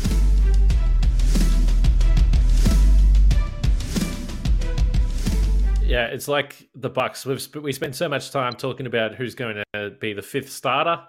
Yeah, 5.86 6.08
it's 6.08 6.28
like 6.28 6.68
the 6.76 6.90
Bucks. 6.90 7.26
We've 7.26 7.42
sp- 7.42 7.62
we 7.62 7.72
spent 7.72 7.96
so 7.96 8.10
much 8.10 8.32
time 8.32 8.54
talking 8.54 8.88
about 8.88 9.16
who's 9.16 9.36
going 9.36 9.64
to 9.74 9.92
be 10.00 10.14
the 10.14 10.22
fifth 10.22 10.52
starter 10.52 11.04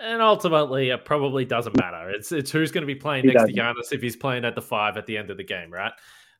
and 0.00 0.22
ultimately, 0.22 0.90
it 0.90 1.04
probably 1.04 1.44
doesn't 1.44 1.76
matter. 1.76 2.10
It's 2.10 2.30
it's 2.30 2.50
who's 2.50 2.70
going 2.70 2.82
to 2.82 2.86
be 2.86 2.94
playing 2.94 3.26
next 3.26 3.46
to 3.46 3.52
Giannis 3.52 3.92
if 3.92 4.00
he's 4.00 4.16
playing 4.16 4.44
at 4.44 4.54
the 4.54 4.62
five 4.62 4.96
at 4.96 5.06
the 5.06 5.16
end 5.16 5.30
of 5.30 5.36
the 5.36 5.44
game, 5.44 5.72
right? 5.72 5.92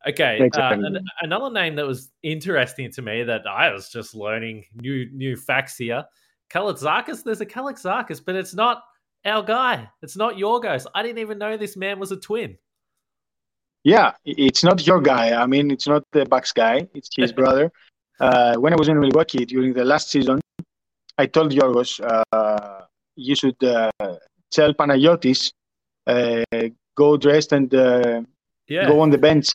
Okay. 0.06 0.48
Uh, 0.56 0.72
an, 0.74 1.04
another 1.22 1.50
name 1.50 1.74
that 1.74 1.86
was 1.86 2.10
interesting 2.22 2.92
to 2.92 3.02
me 3.02 3.24
that 3.24 3.48
I 3.48 3.72
was 3.72 3.88
just 3.88 4.14
learning 4.14 4.64
new 4.74 5.10
new 5.12 5.34
facts 5.34 5.76
here. 5.76 6.04
Kalaitzakis. 6.50 7.24
There's 7.24 7.40
a 7.40 7.46
Kalaitzakis, 7.46 8.24
but 8.24 8.36
it's 8.36 8.54
not 8.54 8.82
our 9.24 9.42
guy. 9.42 9.88
It's 10.02 10.16
not 10.16 10.38
your 10.38 10.60
guys. 10.60 10.86
I 10.94 11.02
didn't 11.02 11.18
even 11.18 11.38
know 11.38 11.56
this 11.56 11.76
man 11.76 11.98
was 11.98 12.12
a 12.12 12.16
twin. 12.16 12.56
Yeah, 13.88 14.12
it's 14.26 14.62
not 14.62 14.86
your 14.86 15.00
guy. 15.00 15.32
I 15.42 15.46
mean, 15.46 15.70
it's 15.70 15.88
not 15.88 16.02
the 16.12 16.26
Bucks 16.26 16.52
guy. 16.52 16.86
It's 16.92 17.08
his 17.16 17.32
brother. 17.40 17.72
Uh, 18.20 18.54
when 18.56 18.74
I 18.74 18.76
was 18.76 18.88
in 18.88 19.00
Milwaukee 19.00 19.46
during 19.46 19.72
the 19.72 19.84
last 19.92 20.10
season, 20.10 20.42
I 21.16 21.24
told 21.24 21.52
Yorgos, 21.52 21.92
uh, 22.04 22.84
you 23.16 23.34
should 23.34 23.56
uh, 23.64 23.90
tell 24.50 24.74
Panagiotis 24.74 25.52
uh, 26.06 26.68
go 26.94 27.16
dressed 27.16 27.52
and 27.52 27.74
uh, 27.74 28.20
yeah. 28.68 28.86
go 28.86 29.00
on 29.00 29.08
the 29.08 29.16
bench. 29.16 29.48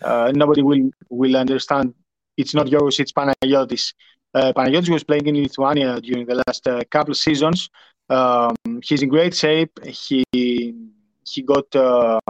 Uh, 0.00 0.30
nobody 0.32 0.62
will 0.62 0.88
will 1.10 1.36
understand. 1.36 1.92
It's 2.36 2.54
not 2.54 2.68
yours. 2.68 3.00
It's 3.00 3.12
Panagiotis. 3.12 3.94
Uh, 4.32 4.52
Panagiotis 4.52 4.90
was 4.90 5.02
playing 5.02 5.26
in 5.26 5.42
Lithuania 5.42 6.00
during 6.00 6.24
the 6.24 6.40
last 6.46 6.68
uh, 6.68 6.84
couple 6.88 7.10
of 7.10 7.18
seasons. 7.18 7.68
Um, 8.08 8.54
he's 8.84 9.02
in 9.02 9.08
great 9.08 9.34
shape. 9.34 9.72
He 9.84 10.22
he 10.32 11.42
got 11.42 11.74
uh, 11.74 12.20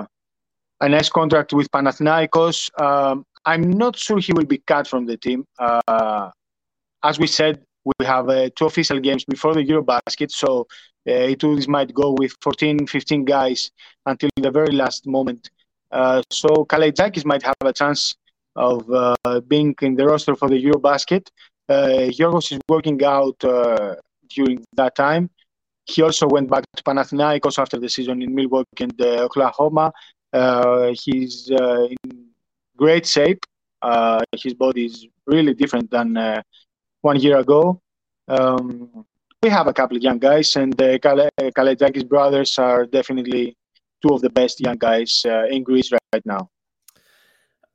a 0.81 0.89
nice 0.89 1.09
contract 1.09 1.53
with 1.53 1.71
Panathinaikos. 1.71 2.71
Um, 2.81 3.25
I'm 3.45 3.71
not 3.71 3.97
sure 3.97 4.19
he 4.19 4.33
will 4.33 4.45
be 4.45 4.59
cut 4.59 4.87
from 4.87 5.07
the 5.07 5.17
team. 5.17 5.45
as 7.03 7.19
we 7.19 7.27
said, 7.27 7.63
we 7.99 8.05
have 8.05 8.29
uh, 8.29 8.51
two 8.57 8.67
official 8.67 8.99
games 8.99 9.25
before 9.25 9.55
the 9.55 9.65
Eurobasket, 9.65 10.31
so 10.33 10.67
uh, 11.09 11.69
might 11.69 11.95
go 11.95 12.15
with 12.19 12.33
14, 12.43 12.87
15 12.87 13.25
guys 13.25 13.71
until 14.07 14.29
the 14.37 14.51
very 14.51 14.73
last 14.73 15.07
moment. 15.07 15.51
Uh, 15.93 16.23
so 16.31 16.49
Kalaitzakis 16.65 17.25
might 17.25 17.43
have 17.43 17.55
a 17.65 17.73
chance 17.73 18.13
of 18.57 18.91
uh, 18.91 19.41
being 19.47 19.75
in 19.83 19.95
the 19.95 20.07
roster 20.07 20.35
for 20.35 20.49
the 20.49 20.63
Eurobasket. 20.63 21.29
Uh, 21.69 22.11
Yorgos 22.11 22.53
is 22.53 22.59
working 22.69 23.03
out 23.05 23.43
uh, 23.45 23.95
during 24.31 24.65
that 24.75 24.95
time. 24.97 25.31
He 25.85 26.03
also 26.03 26.27
went 26.27 26.51
back 26.51 26.65
to 26.77 26.83
Panathinaikos 26.83 27.59
after 27.59 27.79
the 27.79 27.89
season 27.89 28.23
in 28.23 28.35
Milwaukee 28.35 28.67
and 28.81 29.01
uh, 29.01 29.25
Oklahoma. 29.25 29.93
He's 31.05 31.51
in 31.51 32.27
great 32.77 33.07
shape. 33.07 33.45
his 34.43 34.55
body 34.55 34.87
is 34.87 35.07
really 35.27 35.55
different 35.55 35.91
than 35.91 36.43
one 37.03 37.19
year 37.21 37.39
ago. 37.39 37.81
Um, 38.29 39.05
we 39.43 39.51
have 39.51 39.67
a 39.67 39.73
couple 39.73 39.97
of 39.97 40.03
young 40.03 40.19
guys, 40.19 40.57
and 40.57 40.73
the 40.73 40.99
Kalaitzakis 41.57 42.09
brothers 42.09 42.59
are 42.59 42.87
definitely 42.87 43.57
two 44.03 44.15
of 44.15 44.21
the 44.21 44.31
best 44.31 44.61
young 44.61 44.77
guys 44.77 45.23
uh, 45.27 45.45
in 45.47 45.63
Greece 45.63 45.93
right 45.93 46.25
now. 46.25 46.51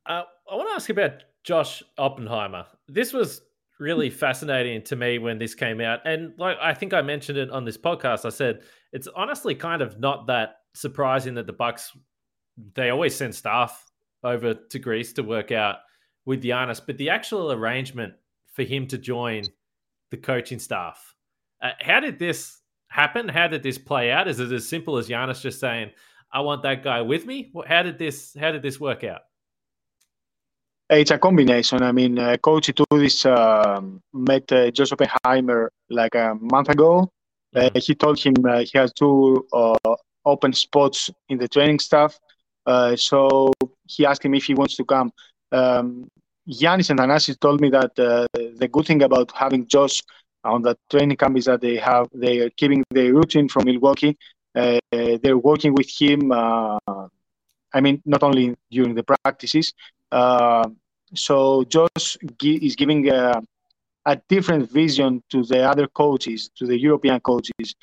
Uh, 0.05 0.23
I 0.51 0.55
want 0.55 0.69
to 0.69 0.75
ask 0.75 0.89
about 0.89 1.23
Josh 1.43 1.83
Oppenheimer. 1.97 2.65
This 2.87 3.13
was 3.13 3.41
really 3.79 4.09
fascinating 4.09 4.83
to 4.83 4.95
me 4.95 5.17
when 5.17 5.37
this 5.37 5.55
came 5.55 5.81
out, 5.81 5.99
and 6.05 6.33
like 6.37 6.57
I 6.61 6.73
think 6.73 6.93
I 6.93 7.01
mentioned 7.01 7.37
it 7.37 7.49
on 7.49 7.63
this 7.63 7.77
podcast. 7.77 8.25
I 8.25 8.29
said 8.29 8.61
it's 8.91 9.07
honestly 9.15 9.55
kind 9.55 9.81
of 9.81 9.99
not 9.99 10.27
that 10.27 10.57
surprising 10.73 11.35
that 11.35 11.47
the 11.47 11.53
Bucks 11.53 11.95
they 12.75 12.89
always 12.89 13.15
send 13.15 13.33
staff 13.35 13.91
over 14.23 14.53
to 14.53 14.79
Greece 14.79 15.13
to 15.13 15.23
work 15.23 15.51
out 15.51 15.77
with 16.25 16.43
Giannis, 16.43 16.81
but 16.85 16.97
the 16.97 17.09
actual 17.09 17.51
arrangement 17.51 18.13
for 18.53 18.63
him 18.63 18.87
to 18.87 18.97
join 18.97 19.43
the 20.11 20.17
coaching 20.17 20.59
staff. 20.59 21.15
Uh, 21.61 21.71
how 21.79 21.99
did 21.99 22.19
this 22.19 22.59
happen? 22.89 23.27
How 23.27 23.47
did 23.47 23.63
this 23.63 23.77
play 23.77 24.11
out? 24.11 24.27
Is 24.27 24.39
it 24.39 24.51
as 24.51 24.67
simple 24.67 24.97
as 24.97 25.07
Giannis 25.07 25.41
just 25.41 25.59
saying, 25.59 25.91
"I 26.31 26.41
want 26.41 26.63
that 26.63 26.83
guy 26.83 27.01
with 27.01 27.25
me"? 27.25 27.51
How 27.65 27.83
did 27.83 27.97
this 27.97 28.35
How 28.39 28.51
did 28.51 28.61
this 28.61 28.79
work 28.79 29.03
out? 29.03 29.21
It's 30.89 31.09
a 31.11 31.17
combination. 31.17 31.81
I 31.83 31.93
mean, 31.93 32.19
uh, 32.19 32.35
Coach 32.35 32.67
Itoudis 32.67 33.25
uh, 33.25 33.81
met 34.11 34.51
uh, 34.51 34.71
Josh 34.71 34.91
Oppenheimer 34.91 35.71
like 35.89 36.15
a 36.15 36.35
month 36.41 36.67
ago. 36.67 37.09
Uh, 37.55 37.61
mm-hmm. 37.61 37.77
he 37.79 37.95
told 37.95 38.19
him 38.19 38.33
uh, 38.45 38.59
he 38.59 38.77
has 38.77 38.91
two 38.91 39.47
uh, 39.53 39.95
open 40.25 40.51
spots 40.51 41.09
in 41.29 41.37
the 41.37 41.47
training 41.47 41.79
staff. 41.79 42.19
So 42.95 43.51
he 43.87 44.05
asked 44.05 44.23
him 44.23 44.33
if 44.35 44.45
he 44.45 44.53
wants 44.53 44.75
to 44.75 44.85
come. 44.85 45.11
Um, 45.51 46.07
Giannis 46.49 46.89
and 46.89 46.99
Thanasis 46.99 47.39
told 47.39 47.61
me 47.61 47.69
that 47.69 47.97
uh, 47.99 48.27
the 48.33 48.67
good 48.71 48.85
thing 48.85 49.03
about 49.03 49.31
having 49.35 49.67
Josh 49.67 50.01
on 50.43 50.61
the 50.61 50.75
training 50.89 51.17
camp 51.17 51.37
is 51.37 51.45
that 51.45 51.61
they 51.61 51.77
have 51.77 52.07
they 52.13 52.39
are 52.39 52.49
keeping 52.51 52.83
their 52.89 53.13
routine 53.13 53.47
from 53.47 53.65
Milwaukee. 53.65 54.17
Uh, 54.55 54.79
they're 54.91 55.37
working 55.37 55.73
with 55.73 55.89
him. 55.89 56.31
Uh, 56.31 56.77
I 57.73 57.79
mean, 57.79 58.01
not 58.05 58.23
only 58.23 58.55
during 58.69 58.95
the 58.95 59.03
practices. 59.03 59.73
Uh, 60.11 60.67
so 61.13 61.63
Josh 61.65 62.17
is 62.43 62.75
giving 62.75 63.09
a, 63.09 63.41
a, 64.05 64.15
different 64.27 64.69
vision 64.69 65.23
to 65.29 65.43
the 65.43 65.63
other 65.63 65.87
coaches, 65.87 66.49
to 66.57 66.65
the 66.65 66.77
European 66.77 67.19
coaches. 67.21 67.75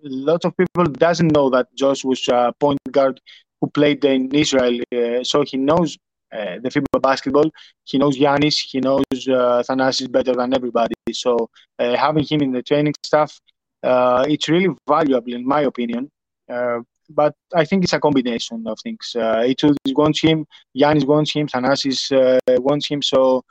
Lots 0.00 0.44
of 0.44 0.56
people 0.56 0.84
doesn't 0.84 1.32
know 1.32 1.50
that 1.50 1.74
Josh 1.74 2.04
was 2.04 2.26
a 2.28 2.52
point 2.60 2.78
guard 2.90 3.20
who 3.60 3.68
played 3.68 4.04
in 4.04 4.32
Israel, 4.34 4.80
uh, 4.94 5.24
so 5.24 5.42
he 5.42 5.56
knows 5.56 5.98
uh, 6.32 6.58
the 6.62 6.68
FIBA 6.68 7.02
basketball. 7.02 7.50
He 7.84 7.98
knows 7.98 8.16
Giannis, 8.16 8.60
he 8.70 8.80
knows 8.80 9.04
uh, 9.12 9.62
Thanasis 9.68 10.10
better 10.10 10.34
than 10.34 10.54
everybody. 10.54 10.94
So 11.12 11.50
uh, 11.78 11.96
having 11.96 12.24
him 12.24 12.42
in 12.42 12.52
the 12.52 12.62
training 12.62 12.94
staff, 13.02 13.40
uh, 13.82 14.24
it's 14.28 14.48
really 14.48 14.72
valuable 14.88 15.32
in 15.32 15.44
my 15.46 15.62
opinion. 15.62 16.10
Uh, 16.48 16.80
but 17.10 17.34
I 17.54 17.64
think 17.64 17.84
it's 17.84 17.92
a 17.94 18.00
combination 18.00 18.66
of 18.68 18.78
things. 18.80 19.16
Uh, 19.16 19.38
Itoudis 19.38 19.96
wants 19.96 20.20
him, 20.20 20.46
Giannis 20.76 21.06
wants 21.06 21.32
him, 21.32 21.48
Thanasis 21.48 22.12
uh, 22.12 22.38
wants 22.60 22.86
him. 22.86 23.02
So 23.02 23.42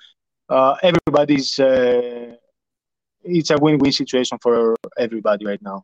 everybody's. 0.49 1.59
it's 3.23 3.49
a 3.49 3.57
win-win 3.57 3.91
situation 3.91 4.37
for 4.41 4.75
everybody 4.97 5.45
right 5.45 5.61
now. 5.61 5.83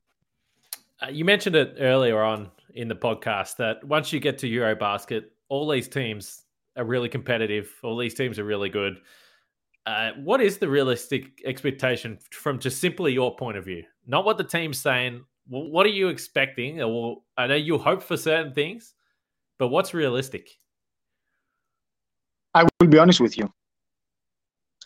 You 1.12 1.26
mentioned 1.26 1.56
it 1.56 1.76
earlier 1.80 2.22
on 2.22 2.52
in 2.76 2.88
the 2.88 2.96
podcast 2.96 3.58
that 3.58 3.84
once 3.84 4.14
you 4.14 4.20
get 4.20 4.38
to 4.40 4.50
Eurobasket, 4.50 5.26
all 5.50 5.70
these 5.70 5.88
teams 5.88 6.44
are 6.78 6.86
really 6.86 7.10
competitive. 7.10 7.72
All 7.84 7.98
these 7.98 8.14
teams 8.14 8.40
are 8.40 8.44
really 8.44 8.70
good. 8.70 8.98
Uh, 9.86 10.12
what 10.24 10.42
is 10.42 10.58
the 10.58 10.70
realistic 10.70 11.42
expectation 11.46 12.18
from 12.32 12.58
just 12.58 12.80
simply 12.80 13.12
your 13.14 13.36
point 13.36 13.58
of 13.58 13.66
view? 13.66 13.84
Not 14.08 14.26
what 14.26 14.38
the 14.38 14.44
team's 14.44 14.80
saying. 14.80 15.24
What 15.48 15.86
are 15.86 15.90
you 15.90 16.08
expecting? 16.08 16.82
Or 16.82 17.18
I 17.38 17.48
know 17.48 17.56
you 17.56 17.78
hope 17.78 18.02
for 18.02 18.16
certain 18.16 18.54
things, 18.54 18.94
but 19.60 19.68
what's 19.68 19.94
realistic? 19.94 20.50
I 22.54 22.66
will 22.80 22.88
be 22.88 22.98
honest 22.98 23.20
with 23.20 23.38
you. 23.38 23.52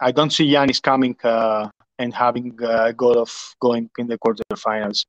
I 0.01 0.11
don't 0.11 0.31
see 0.31 0.51
Giannis 0.51 0.81
coming 0.81 1.15
uh, 1.23 1.69
and 1.99 2.13
having 2.13 2.57
a 2.63 2.93
goal 2.93 3.19
of 3.19 3.31
going 3.59 3.89
in 3.97 4.07
the 4.07 4.17
quarterfinals. 4.17 5.05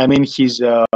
I 0.00 0.06
mean, 0.06 0.24
he's 0.24 0.62
uh, 0.62 0.86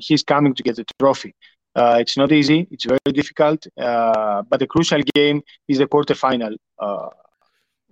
he's 0.00 0.24
coming 0.24 0.52
to 0.54 0.62
get 0.64 0.74
the 0.76 0.84
trophy. 0.98 1.32
Uh, 1.76 1.98
it's 2.00 2.16
not 2.16 2.32
easy. 2.32 2.66
It's 2.72 2.86
very 2.86 3.12
difficult. 3.20 3.60
Uh, 3.80 4.42
but 4.50 4.58
the 4.58 4.66
crucial 4.66 5.00
game 5.14 5.42
is 5.68 5.78
the 5.78 5.86
quarterfinal. 5.86 6.56
Uh, 6.76 7.10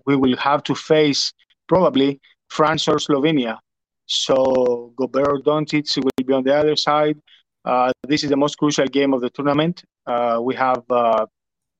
we 0.07 0.17
will 0.17 0.37
have 0.37 0.65
to 0.65 0.75
face 0.75 1.33
probably 1.69 2.21
France 2.49 2.89
or 2.89 2.97
Slovenia. 2.97 3.59
So 4.07 4.93
Gobert 4.97 5.29
or 5.29 5.39
Doncic 5.41 5.97
will 6.05 6.25
be 6.27 6.33
on 6.33 6.43
the 6.43 6.55
other 6.55 6.75
side. 6.75 7.17
Uh, 7.65 7.93
this 8.09 8.25
is 8.25 8.31
the 8.31 8.37
most 8.37 8.59
crucial 8.59 8.87
game 8.87 9.13
of 9.15 9.21
the 9.21 9.31
tournament. 9.31 9.85
Uh, 10.05 10.41
we 10.43 10.57
have 10.57 10.83
uh, 10.91 11.27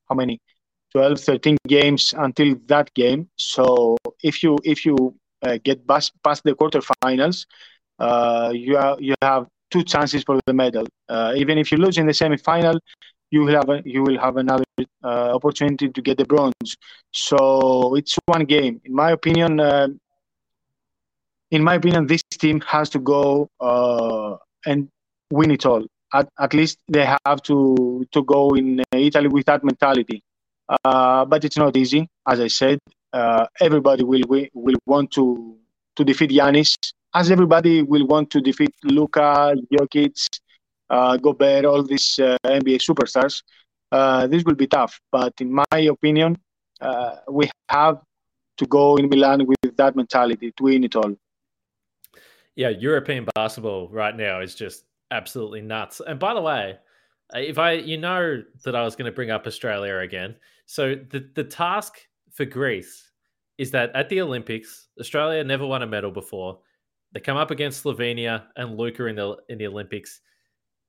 how 0.09 0.15
many? 0.15 0.41
12, 0.93 1.21
13 1.21 1.57
games 1.67 2.15
until 2.17 2.55
that 2.67 2.95
game. 2.95 3.29
So 3.37 3.97
if 4.23 4.45
you 4.45 4.59
if 4.63 4.87
you 4.87 4.97
get 5.65 5.87
past, 5.87 6.13
past 6.23 6.43
the 6.45 6.55
quarterfinals, 6.55 7.47
uh, 7.99 8.53
you 8.55 8.77
have 8.77 9.01
you 9.01 9.15
have 9.23 9.47
two 9.71 9.83
chances 9.83 10.23
for 10.25 10.39
the 10.47 10.53
medal. 10.53 10.87
Uh, 11.09 11.33
even 11.37 11.59
if 11.59 11.73
you 11.73 11.79
lose 11.79 11.99
in 11.99 12.07
the 12.07 12.13
semifinal, 12.13 12.79
you 13.31 13.43
will 13.43 13.55
have 13.55 13.69
a, 13.69 13.83
you 13.85 14.03
will 14.03 14.19
have 14.19 14.37
another 14.37 14.65
uh, 15.03 15.35
opportunity 15.35 15.89
to 15.89 16.03
get 16.03 16.19
the 16.19 16.25
bronze. 16.25 16.77
So 17.13 17.95
it's 17.97 18.17
one 18.27 18.45
game. 18.45 18.81
In 18.85 18.95
my 18.95 19.11
opinion, 19.11 19.61
uh, 19.61 19.89
in 21.51 21.63
my 21.63 21.75
opinion, 21.75 22.07
this 22.07 22.23
team 22.33 22.61
has 22.63 22.91
to 22.91 22.99
go 22.99 23.49
uh, 23.61 24.37
and 24.67 24.89
win 25.31 25.51
it 25.51 25.67
all. 25.67 25.85
At, 26.13 26.29
at 26.39 26.55
least 26.55 26.79
they 26.89 27.05
have 27.05 27.43
to 27.43 28.07
to 28.13 28.23
go 28.23 28.51
in 28.51 28.83
Italy 28.93 29.29
with 29.29 29.47
that 29.47 29.65
mentality. 29.65 30.23
Uh, 30.85 31.25
but 31.25 31.45
it's 31.45 31.57
not 31.57 31.77
easy, 31.77 32.09
as 32.27 32.41
I 32.41 32.49
said. 32.49 32.79
Uh, 33.13 33.47
everybody 33.61 34.05
will 34.05 34.23
will 34.55 34.77
want 34.87 35.11
to 35.13 35.57
to 35.97 36.05
defeat 36.05 36.31
Giannis, 36.31 36.75
as 37.17 37.31
everybody 37.31 37.81
will 37.81 38.07
want 38.07 38.29
to 38.31 38.43
defeat 38.43 38.75
Luka, 38.85 39.55
Jokic, 39.73 40.39
uh, 40.91 41.17
Gobert, 41.17 41.65
all 41.65 41.83
these 41.83 42.19
uh, 42.19 42.37
NBA 42.45 42.79
superstars. 42.89 43.43
Uh, 43.91 44.27
this 44.27 44.45
will 44.45 44.55
be 44.55 44.67
tough, 44.67 45.01
but 45.11 45.33
in 45.41 45.51
my 45.51 45.79
opinion, 45.95 46.37
uh, 46.83 47.17
we 47.31 47.49
have 47.71 48.03
to 48.59 48.67
go 48.67 48.97
in 48.97 49.09
Milan 49.09 49.47
with 49.47 49.77
that 49.77 49.97
mentality 49.97 50.53
to 50.59 50.63
win 50.63 50.85
it 50.85 50.95
all. 50.95 51.15
Yeah, 52.55 52.69
European 52.69 53.27
basketball 53.35 53.89
right 53.89 54.15
now 54.15 54.41
is 54.41 54.55
just 54.55 54.85
absolutely 55.11 55.63
nuts. 55.63 56.03
And 56.07 56.19
by 56.19 56.35
the 56.35 56.43
way, 56.43 56.77
if 57.35 57.59
I, 57.59 57.73
you 57.73 57.97
know, 57.97 58.43
that 58.65 58.77
I 58.77 58.83
was 58.83 58.95
going 58.95 59.07
to 59.07 59.13
bring 59.13 59.31
up 59.31 59.47
Australia 59.47 59.99
again. 59.99 60.37
So 60.67 60.95
the 60.95 61.29
the 61.35 61.45
task 61.45 61.95
for 62.33 62.45
Greece 62.45 63.11
is 63.57 63.71
that 63.71 63.91
at 63.95 64.09
the 64.11 64.21
Olympics, 64.21 64.89
Australia 65.01 65.43
never 65.45 65.67
won 65.67 65.83
a 65.83 65.87
medal 65.87 66.11
before. 66.11 66.59
They 67.13 67.21
come 67.21 67.37
up 67.37 67.51
against 67.51 67.85
Slovenia 67.85 68.45
and 68.57 68.77
Luka 68.77 69.07
in 69.07 69.17
the 69.17 69.37
in 69.49 69.59
the 69.59 69.67
Olympics. 69.67 70.21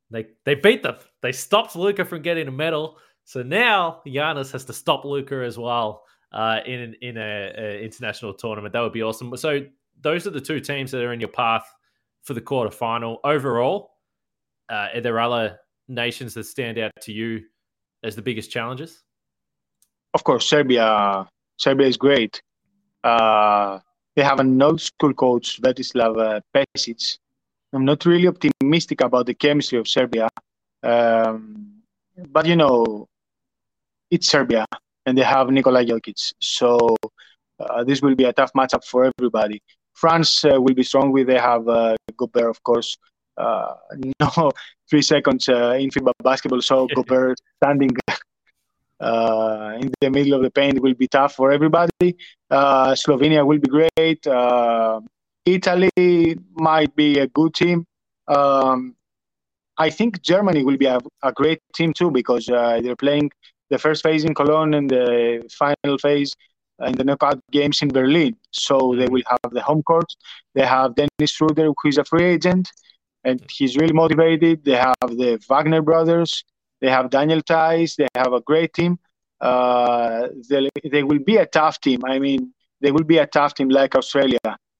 They 0.09 0.27
they 0.45 0.55
beat 0.55 0.83
them. 0.83 0.95
They 1.21 1.31
stopped 1.31 1.75
Luka 1.75 2.05
from 2.05 2.21
getting 2.21 2.47
a 2.47 2.51
medal. 2.51 2.97
So 3.23 3.43
now 3.43 4.01
Giannis 4.07 4.51
has 4.51 4.65
to 4.65 4.73
stop 4.73 5.05
Luka 5.05 5.43
as 5.43 5.57
well 5.57 6.03
uh, 6.31 6.59
in 6.65 6.95
in 7.01 7.17
a, 7.17 7.53
a, 7.57 7.83
international 7.83 8.33
tournament. 8.33 8.73
That 8.73 8.81
would 8.81 8.93
be 8.93 9.03
awesome. 9.03 9.35
So 9.37 9.61
those 10.01 10.27
are 10.27 10.31
the 10.31 10.41
two 10.41 10.59
teams 10.59 10.91
that 10.91 11.03
are 11.03 11.13
in 11.13 11.19
your 11.19 11.29
path 11.29 11.65
for 12.23 12.33
the 12.33 12.41
quarterfinal. 12.41 13.17
Overall, 13.23 13.91
uh, 14.69 14.87
are 14.95 15.01
there 15.01 15.19
other 15.19 15.57
nations 15.87 16.33
that 16.33 16.45
stand 16.45 16.77
out 16.77 16.91
to 17.01 17.11
you 17.11 17.43
as 18.03 18.15
the 18.15 18.21
biggest 18.21 18.51
challenges? 18.51 19.03
Of 20.13 20.23
course, 20.23 20.47
Serbia. 20.47 21.27
Serbia 21.57 21.87
is 21.87 21.97
great. 21.97 22.41
Uh, 23.03 23.79
they 24.17 24.23
have 24.23 24.39
an 24.39 24.59
old 24.61 24.81
school 24.81 25.13
coach, 25.13 25.61
Svetislav 25.61 26.19
uh, 26.19 26.41
Pesic, 26.51 27.19
I'm 27.71 27.85
not 27.85 28.03
really 28.05 28.27
optimistic 28.27 29.01
about 29.01 29.27
the 29.27 29.35
chemistry 29.35 29.77
of 29.77 29.87
Serbia. 29.87 30.27
Um, 30.81 31.83
but 32.29 32.47
you 32.47 32.55
know, 32.55 33.07
it's 34.09 34.27
Serbia, 34.27 34.65
and 35.05 35.15
they 35.15 35.21
have 35.21 35.49
Nikola 35.49 35.85
Jokic, 35.85 36.33
so 36.41 36.95
uh, 37.59 37.83
this 37.83 38.01
will 38.01 38.15
be 38.15 38.23
a 38.23 38.33
tough 38.33 38.51
matchup 38.53 38.83
for 38.83 39.11
everybody. 39.19 39.61
France 39.93 40.43
uh, 40.45 40.59
will 40.59 40.73
be 40.73 40.83
strong 40.83 41.11
with 41.11 41.27
they 41.27 41.37
have 41.37 41.67
uh, 41.67 41.95
Gobert, 42.17 42.49
of 42.49 42.63
course. 42.63 42.97
Uh, 43.37 43.75
no 44.19 44.51
three 44.89 45.03
seconds 45.03 45.47
uh, 45.47 45.77
in 45.79 45.91
FIBA 45.91 46.13
basketball, 46.23 46.61
so 46.61 46.87
Gobert 46.95 47.37
standing 47.61 47.91
uh, 48.99 49.77
in 49.79 49.91
the 50.01 50.09
middle 50.09 50.33
of 50.33 50.41
the 50.41 50.49
paint 50.49 50.81
will 50.81 50.95
be 50.95 51.07
tough 51.07 51.35
for 51.35 51.51
everybody. 51.51 52.17
Slovenia 52.51 53.45
will 53.45 53.59
be 53.59 53.67
great. 53.67 54.25
Italy 55.45 56.37
might 56.55 56.95
be 56.95 57.19
a 57.19 57.27
good 57.27 57.53
team. 57.53 57.85
Um, 58.27 58.95
I 59.77 59.89
think 59.89 60.21
Germany 60.21 60.63
will 60.63 60.77
be 60.77 60.87
a, 60.87 60.99
a 61.23 61.31
great 61.31 61.59
team 61.73 61.93
too 61.93 62.11
because 62.11 62.49
uh, 62.49 62.81
they're 62.83 62.95
playing 62.95 63.31
the 63.69 63.77
first 63.77 64.03
phase 64.03 64.23
in 64.23 64.33
Cologne 64.33 64.73
and 64.73 64.89
the 64.89 65.49
final 65.57 65.97
phase 65.99 66.33
in 66.85 66.93
the 66.93 67.03
knockout 67.03 67.39
games 67.51 67.81
in 67.81 67.89
Berlin. 67.89 68.35
So 68.51 68.95
they 68.97 69.07
will 69.07 69.23
have 69.29 69.51
the 69.51 69.61
home 69.61 69.83
court. 69.83 70.11
They 70.53 70.65
have 70.65 70.95
Dennis 70.95 71.31
Schroeder, 71.31 71.67
who 71.67 71.89
is 71.89 71.97
a 71.97 72.03
free 72.03 72.25
agent, 72.25 72.71
and 73.23 73.41
he's 73.49 73.77
really 73.77 73.93
motivated. 73.93 74.63
They 74.63 74.75
have 74.75 74.95
the 75.01 75.39
Wagner 75.47 75.81
brothers. 75.81 76.43
They 76.81 76.89
have 76.89 77.09
Daniel 77.09 77.41
Theis. 77.41 77.95
They 77.95 78.07
have 78.15 78.33
a 78.33 78.41
great 78.41 78.73
team. 78.73 78.99
Uh, 79.39 80.27
they, 80.49 80.69
they 80.89 81.03
will 81.03 81.19
be 81.19 81.37
a 81.37 81.45
tough 81.45 81.79
team. 81.79 82.01
I 82.05 82.19
mean, 82.19 82.53
they 82.81 82.91
will 82.91 83.03
be 83.03 83.17
a 83.17 83.27
tough 83.27 83.53
team 83.53 83.69
like 83.69 83.95
Australia 83.95 84.39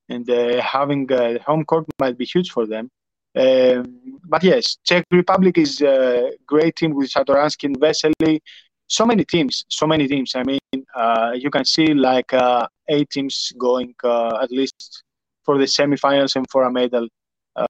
and 0.09 0.29
uh, 0.29 0.61
having 0.61 1.11
a 1.11 1.39
home 1.39 1.65
court 1.65 1.85
might 1.99 2.17
be 2.17 2.25
huge 2.25 2.51
for 2.51 2.65
them. 2.65 2.89
Um, 3.35 4.19
but 4.27 4.43
yes, 4.43 4.77
Czech 4.83 5.03
Republic 5.11 5.57
is 5.57 5.81
a 5.81 6.31
great 6.45 6.75
team 6.75 6.95
with 6.95 7.11
Satoransky 7.11 7.65
and 7.65 7.79
Vesely. 7.79 8.39
So 8.87 9.05
many 9.05 9.25
teams, 9.25 9.65
so 9.67 9.85
many 9.85 10.07
teams. 10.07 10.33
I 10.33 10.43
mean, 10.43 10.59
uh, 10.95 11.31
you 11.35 11.49
can 11.49 11.65
see 11.65 11.93
like 11.93 12.33
uh, 12.33 12.67
eight 12.87 13.09
teams 13.09 13.51
going 13.57 13.93
uh, 14.03 14.39
at 14.41 14.49
least 14.49 15.03
for 15.43 15.57
the 15.57 15.65
semifinals 15.65 16.35
and 16.35 16.45
for 16.49 16.63
a 16.63 16.71
medal. 16.71 17.07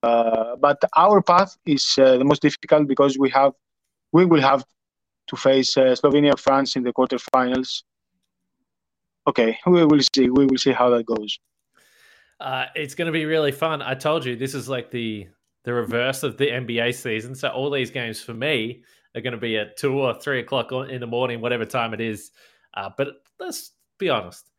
But 0.01 0.77
our 0.95 1.21
path 1.21 1.57
is 1.65 1.93
the 1.95 2.23
most 2.23 2.41
difficult 2.41 2.87
because 2.87 3.17
we 3.17 3.29
have, 3.31 3.53
we 4.11 4.25
will 4.25 4.41
have 4.41 4.63
to 5.27 5.35
face 5.35 5.75
Slovenia, 5.75 6.37
France 6.37 6.75
in 6.75 6.83
the 6.83 6.93
quarterfinals. 6.93 7.83
Okay, 9.27 9.57
we 9.65 9.85
will 9.85 10.01
see. 10.15 10.29
We 10.29 10.45
will 10.45 10.57
see 10.57 10.71
how 10.71 10.89
that 10.91 11.05
goes. 11.05 11.37
Uh, 12.39 12.65
it's 12.75 12.95
going 12.95 13.07
to 13.07 13.11
be 13.11 13.25
really 13.25 13.51
fun. 13.51 13.81
I 13.81 13.93
told 13.95 14.25
you 14.25 14.35
this 14.35 14.53
is 14.53 14.69
like 14.69 14.91
the 14.91 15.27
the 15.63 15.73
reverse 15.73 16.23
of 16.23 16.37
the 16.37 16.47
NBA 16.47 16.95
season. 16.95 17.35
So 17.35 17.49
all 17.49 17.69
these 17.69 17.91
games 17.91 18.21
for 18.21 18.33
me 18.33 18.83
are 19.15 19.21
going 19.21 19.33
to 19.33 19.39
be 19.39 19.57
at 19.57 19.75
two 19.75 19.99
or 19.99 20.13
three 20.13 20.39
o'clock 20.39 20.71
in 20.71 21.01
the 21.01 21.07
morning, 21.07 21.41
whatever 21.41 21.65
time 21.65 21.93
it 21.93 21.99
is. 21.99 22.31
Uh, 22.73 22.89
but 22.97 23.09
let's 23.37 23.71
be 23.97 24.09
honest. 24.09 24.49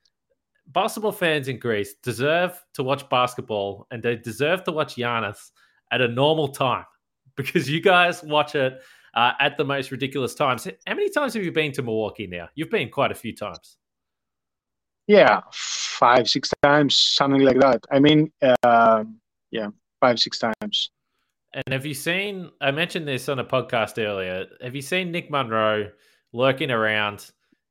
Basketball 0.66 1.12
fans 1.12 1.48
in 1.48 1.58
Greece 1.58 1.94
deserve 2.02 2.62
to 2.74 2.82
watch 2.82 3.08
basketball 3.08 3.86
and 3.90 4.02
they 4.02 4.16
deserve 4.16 4.64
to 4.64 4.72
watch 4.72 4.96
Giannis 4.96 5.50
at 5.90 6.02
a 6.02 6.08
normal 6.08 6.48
time 6.48 6.84
because 7.36 7.70
you 7.70 7.80
guys 7.80 8.22
watch 8.22 8.54
it 8.54 8.78
uh, 9.14 9.32
at 9.40 9.56
the 9.56 9.64
most 9.64 9.90
ridiculous 9.90 10.34
times. 10.34 10.64
How 10.86 10.94
many 10.94 11.10
times 11.10 11.34
have 11.34 11.44
you 11.44 11.52
been 11.52 11.72
to 11.72 11.82
Milwaukee 11.82 12.26
now? 12.26 12.48
You've 12.54 12.70
been 12.70 12.90
quite 12.90 13.10
a 13.10 13.14
few 13.14 13.34
times. 13.34 13.76
Yeah, 15.06 15.40
five, 15.52 16.28
six 16.28 16.50
times, 16.62 16.96
something 16.96 17.40
like 17.40 17.58
that. 17.60 17.82
I 17.90 17.98
mean, 17.98 18.30
uh, 18.62 19.04
yeah, 19.50 19.68
five, 20.00 20.18
six 20.18 20.38
times. 20.38 20.90
And 21.54 21.64
have 21.72 21.86
you 21.86 21.94
seen? 21.94 22.50
I 22.60 22.70
mentioned 22.70 23.08
this 23.08 23.28
on 23.28 23.38
a 23.38 23.44
podcast 23.44 24.02
earlier. 24.02 24.46
Have 24.62 24.74
you 24.74 24.82
seen 24.82 25.10
Nick 25.10 25.30
Monroe 25.30 25.90
lurking 26.32 26.70
around? 26.70 27.30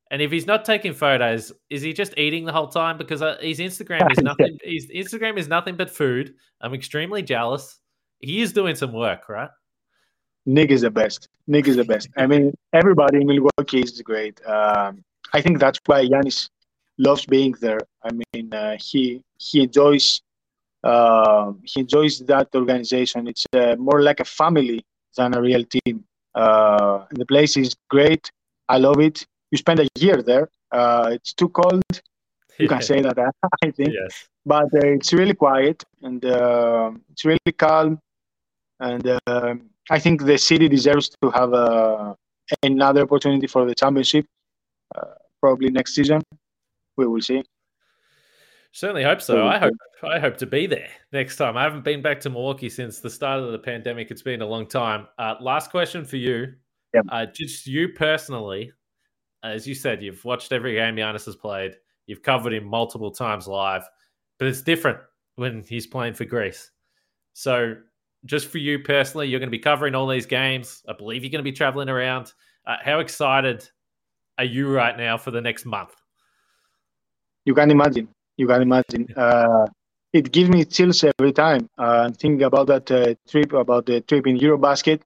And 0.09 0.21
if 0.21 0.31
he's 0.31 0.47
not 0.47 0.65
taking 0.65 0.93
photos, 0.93 1.51
is 1.69 1.81
he 1.81 1.93
just 1.93 2.17
eating 2.17 2.45
the 2.45 2.53
whole 2.53 2.69
time? 2.69 2.97
Because 2.97 3.21
uh, 3.21 3.37
his 3.41 3.59
Instagram 3.59 4.09
is 4.11 4.17
nothing. 4.21 4.57
his 4.63 4.87
Instagram 4.87 5.37
is 5.37 5.47
nothing 5.47 5.75
but 5.75 5.89
food. 5.89 6.33
I'm 6.61 6.73
extremely 6.73 7.21
jealous. 7.21 7.79
He 8.19 8.41
is 8.41 8.53
doing 8.53 8.75
some 8.75 8.93
work, 8.93 9.29
right? 9.29 9.49
Nick 10.47 10.71
is 10.71 10.81
the 10.81 10.89
best. 10.89 11.27
Nick 11.45 11.67
is 11.67 11.75
the 11.75 11.83
best. 11.83 12.07
I 12.17 12.25
mean, 12.25 12.53
everybody 12.73 13.17
in 13.21 13.27
Milwaukee 13.27 13.81
is 13.81 14.01
great. 14.01 14.39
Um, 14.45 15.03
I 15.33 15.41
think 15.41 15.59
that's 15.59 15.79
why 15.85 16.05
Giannis 16.05 16.49
loves 16.97 17.25
being 17.25 17.53
there. 17.59 17.81
I 18.01 18.09
mean, 18.21 18.53
uh, 18.53 18.77
he 18.79 19.21
he 19.37 19.63
enjoys 19.63 20.21
uh, 20.83 21.51
he 21.63 21.81
enjoys 21.81 22.19
that 22.31 22.47
organization. 22.55 23.27
It's 23.27 23.45
uh, 23.53 23.75
more 23.77 24.01
like 24.01 24.21
a 24.21 24.25
family 24.25 24.85
than 25.17 25.35
a 25.35 25.41
real 25.41 25.65
team. 25.65 26.05
Uh, 26.33 27.05
the 27.11 27.25
place 27.25 27.57
is 27.57 27.75
great. 27.89 28.31
I 28.69 28.77
love 28.77 29.01
it. 29.01 29.25
You 29.51 29.57
spend 29.57 29.81
a 29.81 29.87
year 29.99 30.21
there. 30.21 30.49
Uh, 30.71 31.09
it's 31.11 31.33
too 31.33 31.49
cold. 31.49 31.83
You 32.57 32.69
can 32.69 32.81
say 32.81 33.01
that, 33.01 33.17
I 33.63 33.71
think. 33.71 33.89
Yes. 33.93 34.29
But 34.45 34.69
uh, 34.73 34.95
it's 34.97 35.11
really 35.11 35.33
quiet 35.33 35.83
and 36.03 36.23
it's 37.11 37.25
really 37.25 37.53
calm. 37.57 37.99
And 38.79 39.03
I 39.89 39.99
think 39.99 40.25
the 40.25 40.37
city 40.37 40.67
deserves 40.67 41.09
to 41.21 41.29
have 41.31 41.53
another 42.63 43.01
opportunity 43.01 43.47
for 43.47 43.65
the 43.65 43.75
championship, 43.75 44.25
probably 45.41 45.69
next 45.69 45.95
season 45.95 46.21
we 46.97 47.07
will 47.07 47.21
see. 47.21 47.43
Certainly 48.73 49.03
hope 49.03 49.21
so. 49.21 49.47
I 49.47 49.57
hope 49.57 49.73
I 50.03 50.19
hope 50.19 50.37
to 50.37 50.45
be 50.45 50.67
there 50.67 50.89
next 51.11 51.37
time. 51.37 51.57
I 51.57 51.63
haven't 51.63 51.83
been 51.83 52.01
back 52.01 52.19
to 52.21 52.29
Milwaukee 52.29 52.69
since 52.69 52.99
the 52.99 53.09
start 53.09 53.41
of 53.41 53.51
the 53.51 53.59
pandemic. 53.59 54.11
It's 54.11 54.21
been 54.21 54.41
a 54.41 54.45
long 54.45 54.67
time. 54.67 55.07
Uh, 55.17 55.35
last 55.39 55.71
question 55.71 56.03
for 56.03 56.17
you. 56.17 56.53
Yep. 56.93 57.05
Uh, 57.09 57.25
just 57.25 57.65
you 57.65 57.89
personally, 57.89 58.71
as 59.43 59.67
you 59.67 59.73
said, 59.73 60.03
you've 60.03 60.23
watched 60.25 60.51
every 60.51 60.73
game 60.73 60.95
Giannis 60.95 61.25
has 61.25 61.35
played. 61.35 61.75
You've 62.05 62.21
covered 62.21 62.53
him 62.53 62.65
multiple 62.65 63.11
times 63.11 63.47
live, 63.47 63.83
but 64.37 64.47
it's 64.47 64.61
different 64.61 64.99
when 65.35 65.63
he's 65.67 65.87
playing 65.87 66.13
for 66.13 66.25
Greece. 66.25 66.71
So, 67.33 67.75
just 68.27 68.47
for 68.47 68.57
you 68.57 68.79
personally, 68.79 69.27
you're 69.27 69.39
going 69.39 69.49
to 69.49 69.57
be 69.57 69.59
covering 69.59 69.95
all 69.95 70.07
these 70.07 70.25
games. 70.25 70.83
I 70.87 70.93
believe 70.93 71.23
you're 71.23 71.31
going 71.31 71.43
to 71.43 71.51
be 71.51 71.55
traveling 71.55 71.89
around. 71.89 72.33
Uh, 72.65 72.75
how 72.83 72.99
excited 72.99 73.67
are 74.37 74.45
you 74.45 74.71
right 74.71 74.95
now 74.97 75.17
for 75.17 75.31
the 75.31 75.41
next 75.41 75.65
month? 75.65 75.95
You 77.45 77.55
can 77.55 77.71
imagine. 77.71 78.09
You 78.35 78.47
can 78.47 78.61
imagine. 78.61 79.07
Uh, 79.15 79.67
it 80.13 80.31
gives 80.31 80.49
me 80.49 80.65
chills 80.65 81.03
every 81.03 81.31
time. 81.31 81.69
Uh, 81.77 82.11
thinking 82.11 82.43
about 82.43 82.67
that 82.67 82.91
uh, 82.91 83.15
trip, 83.29 83.53
about 83.53 83.85
the 83.85 84.01
trip 84.01 84.27
in 84.27 84.37
Eurobasket. 84.37 85.01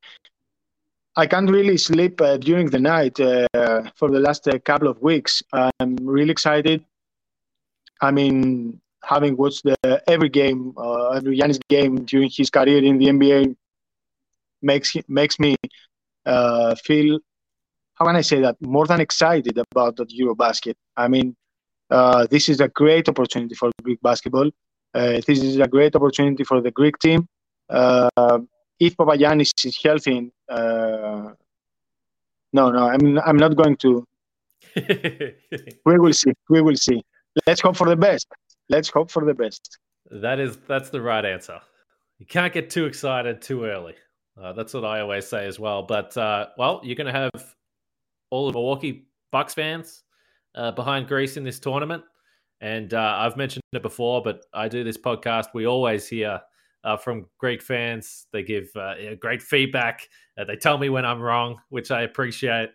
I 1.16 1.28
can't 1.28 1.50
really 1.50 1.78
sleep 1.78 2.22
uh, 2.22 2.38
during 2.38 2.70
the 2.70 2.80
night 2.80 3.20
uh, 3.20 3.48
for 3.96 4.10
the 4.10 4.20
last 4.20 4.48
uh, 4.48 4.58
couple 4.60 4.88
of 4.88 5.02
weeks. 5.02 5.44
I'm 5.54 5.96
really 6.02 6.32
excited. 6.32 6.86
I 8.02 8.12
mean, 8.12 8.80
having 9.04 9.36
watched 9.38 9.64
the, 9.64 10.04
every 10.08 10.30
game, 10.30 10.74
uh, 10.78 11.10
every 11.10 11.38
Giannis 11.38 11.60
game 11.70 12.06
during 12.06 12.30
his 12.30 12.50
career 12.50 12.84
in 12.84 12.98
the 12.98 13.08
NBA, 13.08 13.56
makes 14.62 14.96
makes 15.08 15.40
me 15.40 15.56
uh, 16.26 16.76
feel. 16.76 17.20
How 17.96 18.06
can 18.06 18.16
I 18.16 18.22
say 18.22 18.42
that? 18.42 18.56
More 18.62 18.88
than 18.88 19.00
excited 19.00 19.58
about 19.58 19.96
that 19.98 20.10
EuroBasket. 20.10 20.76
I 20.98 21.08
mean, 21.08 21.36
uh, 21.90 22.26
this 22.28 22.50
is 22.50 22.60
a 22.60 22.68
great 22.68 23.08
opportunity 23.10 23.54
for 23.56 23.70
Greek 23.84 24.02
basketball. 24.02 24.50
this 24.94 25.30
is 25.30 25.58
a 25.58 25.68
great 25.68 25.96
opportunity 25.96 26.44
for 26.44 26.62
the 26.62 26.72
Greek 26.72 26.98
team 27.00 27.28
if 28.82 28.98
Papagiannis 28.98 29.52
is 29.64 29.78
healthy, 29.84 30.32
uh, 30.50 31.30
no, 32.52 32.72
no, 32.72 32.90
I'm 32.90 33.20
I'm 33.20 33.38
not 33.38 33.56
going 33.56 33.78
to. 33.78 34.04
we 35.86 36.00
will 36.04 36.14
see. 36.14 36.34
We 36.50 36.62
will 36.62 36.76
see. 36.76 37.04
Let's 37.46 37.62
hope 37.62 37.78
for 37.78 37.88
the 37.88 37.96
best. 37.96 38.28
Let's 38.70 38.90
hope 38.90 39.12
for 39.12 39.26
the 39.26 39.34
best. 39.34 39.80
That 40.10 40.40
is 40.40 40.58
that's 40.68 40.90
the 40.90 41.02
right 41.02 41.24
answer. 41.24 41.60
You 42.20 42.26
can't 42.26 42.54
get 42.54 42.70
too 42.70 42.86
excited 42.86 43.42
too 43.42 43.66
early. 43.66 43.96
Uh, 44.42 44.54
that's 44.54 44.74
what 44.74 44.86
I 44.86 45.02
always 45.02 45.28
say 45.28 45.46
as 45.46 45.60
well. 45.60 45.84
But 45.84 46.16
uh, 46.18 46.48
well, 46.58 46.82
you're 46.84 46.96
going 46.96 47.14
to 47.14 47.20
have 47.20 47.56
all 48.30 48.48
the 48.48 48.54
Milwaukee 48.54 49.08
Bucks 49.32 49.54
fans 49.54 50.04
uh, 50.56 50.72
behind 50.72 51.08
Greece 51.08 51.38
in 51.38 51.44
this 51.44 51.60
tournament, 51.60 52.04
and 52.62 52.94
uh, 52.94 53.16
I've 53.18 53.38
mentioned 53.38 53.64
it 53.74 53.82
before, 53.82 54.22
but 54.22 54.46
I 54.54 54.68
do 54.68 54.84
this 54.84 54.98
podcast. 54.98 55.48
We 55.54 55.66
always 55.66 56.08
hear 56.08 56.42
uh, 56.84 56.98
from 56.98 57.28
Greek 57.38 57.62
fans. 57.62 58.28
They 58.32 58.44
give 58.44 58.70
uh, 58.76 59.16
great 59.20 59.42
feedback. 59.42 60.08
They 60.48 60.56
tell 60.56 60.78
me 60.78 60.90
when 60.90 61.06
I'm 61.06 61.22
wrong, 61.22 61.58
which 61.70 61.92
I 61.92 62.02
appreciate. 62.02 62.70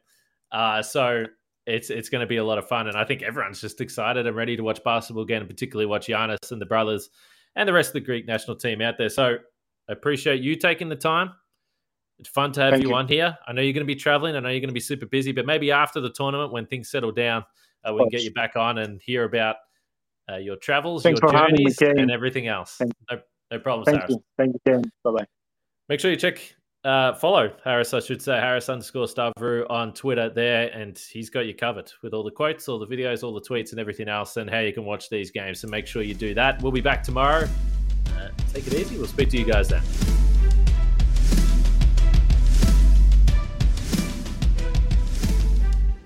So 0.82 1.26
it's 1.66 1.90
it's 1.90 2.08
going 2.08 2.20
to 2.20 2.26
be 2.26 2.36
a 2.36 2.44
lot 2.44 2.58
of 2.58 2.68
fun, 2.68 2.86
and 2.86 2.96
I 2.96 3.04
think 3.04 3.22
everyone's 3.22 3.60
just 3.60 3.80
excited 3.80 4.26
and 4.26 4.36
ready 4.36 4.56
to 4.56 4.62
watch 4.62 4.82
basketball 4.84 5.24
again, 5.24 5.42
and 5.42 5.50
particularly 5.50 5.86
watch 5.86 6.06
Giannis 6.06 6.52
and 6.52 6.60
the 6.60 6.66
brothers 6.66 7.10
and 7.56 7.68
the 7.68 7.72
rest 7.72 7.90
of 7.90 7.94
the 7.94 8.00
Greek 8.00 8.26
national 8.26 8.56
team 8.56 8.80
out 8.80 8.98
there. 8.98 9.08
So 9.08 9.36
I 9.88 9.92
appreciate 9.92 10.42
you 10.42 10.56
taking 10.56 10.88
the 10.88 10.96
time. 10.96 11.32
It's 12.18 12.28
fun 12.28 12.52
to 12.52 12.60
have 12.62 12.80
you, 12.80 12.90
you, 12.90 12.94
on 12.94 13.08
here. 13.08 13.36
I 13.46 13.52
know 13.52 13.60
you're 13.60 13.74
going 13.74 13.86
to 13.86 13.92
be 13.92 13.96
traveling. 13.96 14.36
I 14.36 14.40
know 14.40 14.48
you're 14.48 14.60
going 14.60 14.68
to 14.68 14.74
be 14.74 14.80
super 14.80 15.06
busy, 15.06 15.32
but 15.32 15.44
maybe 15.44 15.70
after 15.70 16.00
the 16.00 16.10
tournament, 16.10 16.52
when 16.52 16.66
things 16.66 16.88
settle 16.88 17.12
down, 17.12 17.44
uh, 17.86 17.92
we 17.92 18.00
can 18.00 18.08
get 18.08 18.22
you 18.22 18.32
back 18.32 18.56
on 18.56 18.78
and 18.78 19.00
hear 19.02 19.24
about 19.24 19.56
uh, 20.30 20.36
your 20.36 20.56
travels, 20.56 21.02
Thanks 21.02 21.20
your 21.20 21.30
journeys, 21.30 21.76
and 21.80 22.10
everything 22.10 22.46
else. 22.46 22.80
No, 23.10 23.20
no 23.50 23.58
problem, 23.58 23.84
Thank 23.84 24.08
you. 24.08 24.24
Thank 24.38 24.56
you, 24.66 24.82
Bye 25.04 25.10
bye. 25.10 25.26
Make 25.88 26.00
sure 26.00 26.10
you 26.10 26.16
check, 26.16 26.40
uh, 26.86 27.14
follow 27.14 27.52
Harris, 27.64 27.92
I 27.92 28.00
should 28.00 28.22
say, 28.22 28.36
Harris 28.36 28.68
underscore 28.68 29.06
Stavrou 29.06 29.68
on 29.68 29.92
Twitter 29.92 30.30
there, 30.30 30.68
and 30.68 30.96
he's 30.96 31.28
got 31.28 31.40
you 31.40 31.54
covered 31.54 31.92
with 32.02 32.14
all 32.14 32.22
the 32.22 32.30
quotes, 32.30 32.68
all 32.68 32.78
the 32.78 32.86
videos, 32.86 33.24
all 33.24 33.34
the 33.34 33.40
tweets, 33.40 33.72
and 33.72 33.80
everything 33.80 34.08
else, 34.08 34.36
and 34.36 34.48
how 34.48 34.60
you 34.60 34.72
can 34.72 34.84
watch 34.84 35.10
these 35.10 35.30
games. 35.30 35.60
So 35.60 35.68
make 35.68 35.86
sure 35.86 36.02
you 36.02 36.14
do 36.14 36.32
that. 36.34 36.62
We'll 36.62 36.72
be 36.72 36.80
back 36.80 37.02
tomorrow. 37.02 37.48
Uh, 38.16 38.28
take 38.52 38.66
it 38.68 38.74
easy. 38.74 38.96
We'll 38.96 39.08
speak 39.08 39.30
to 39.30 39.38
you 39.38 39.44
guys 39.44 39.68
then. 39.68 39.82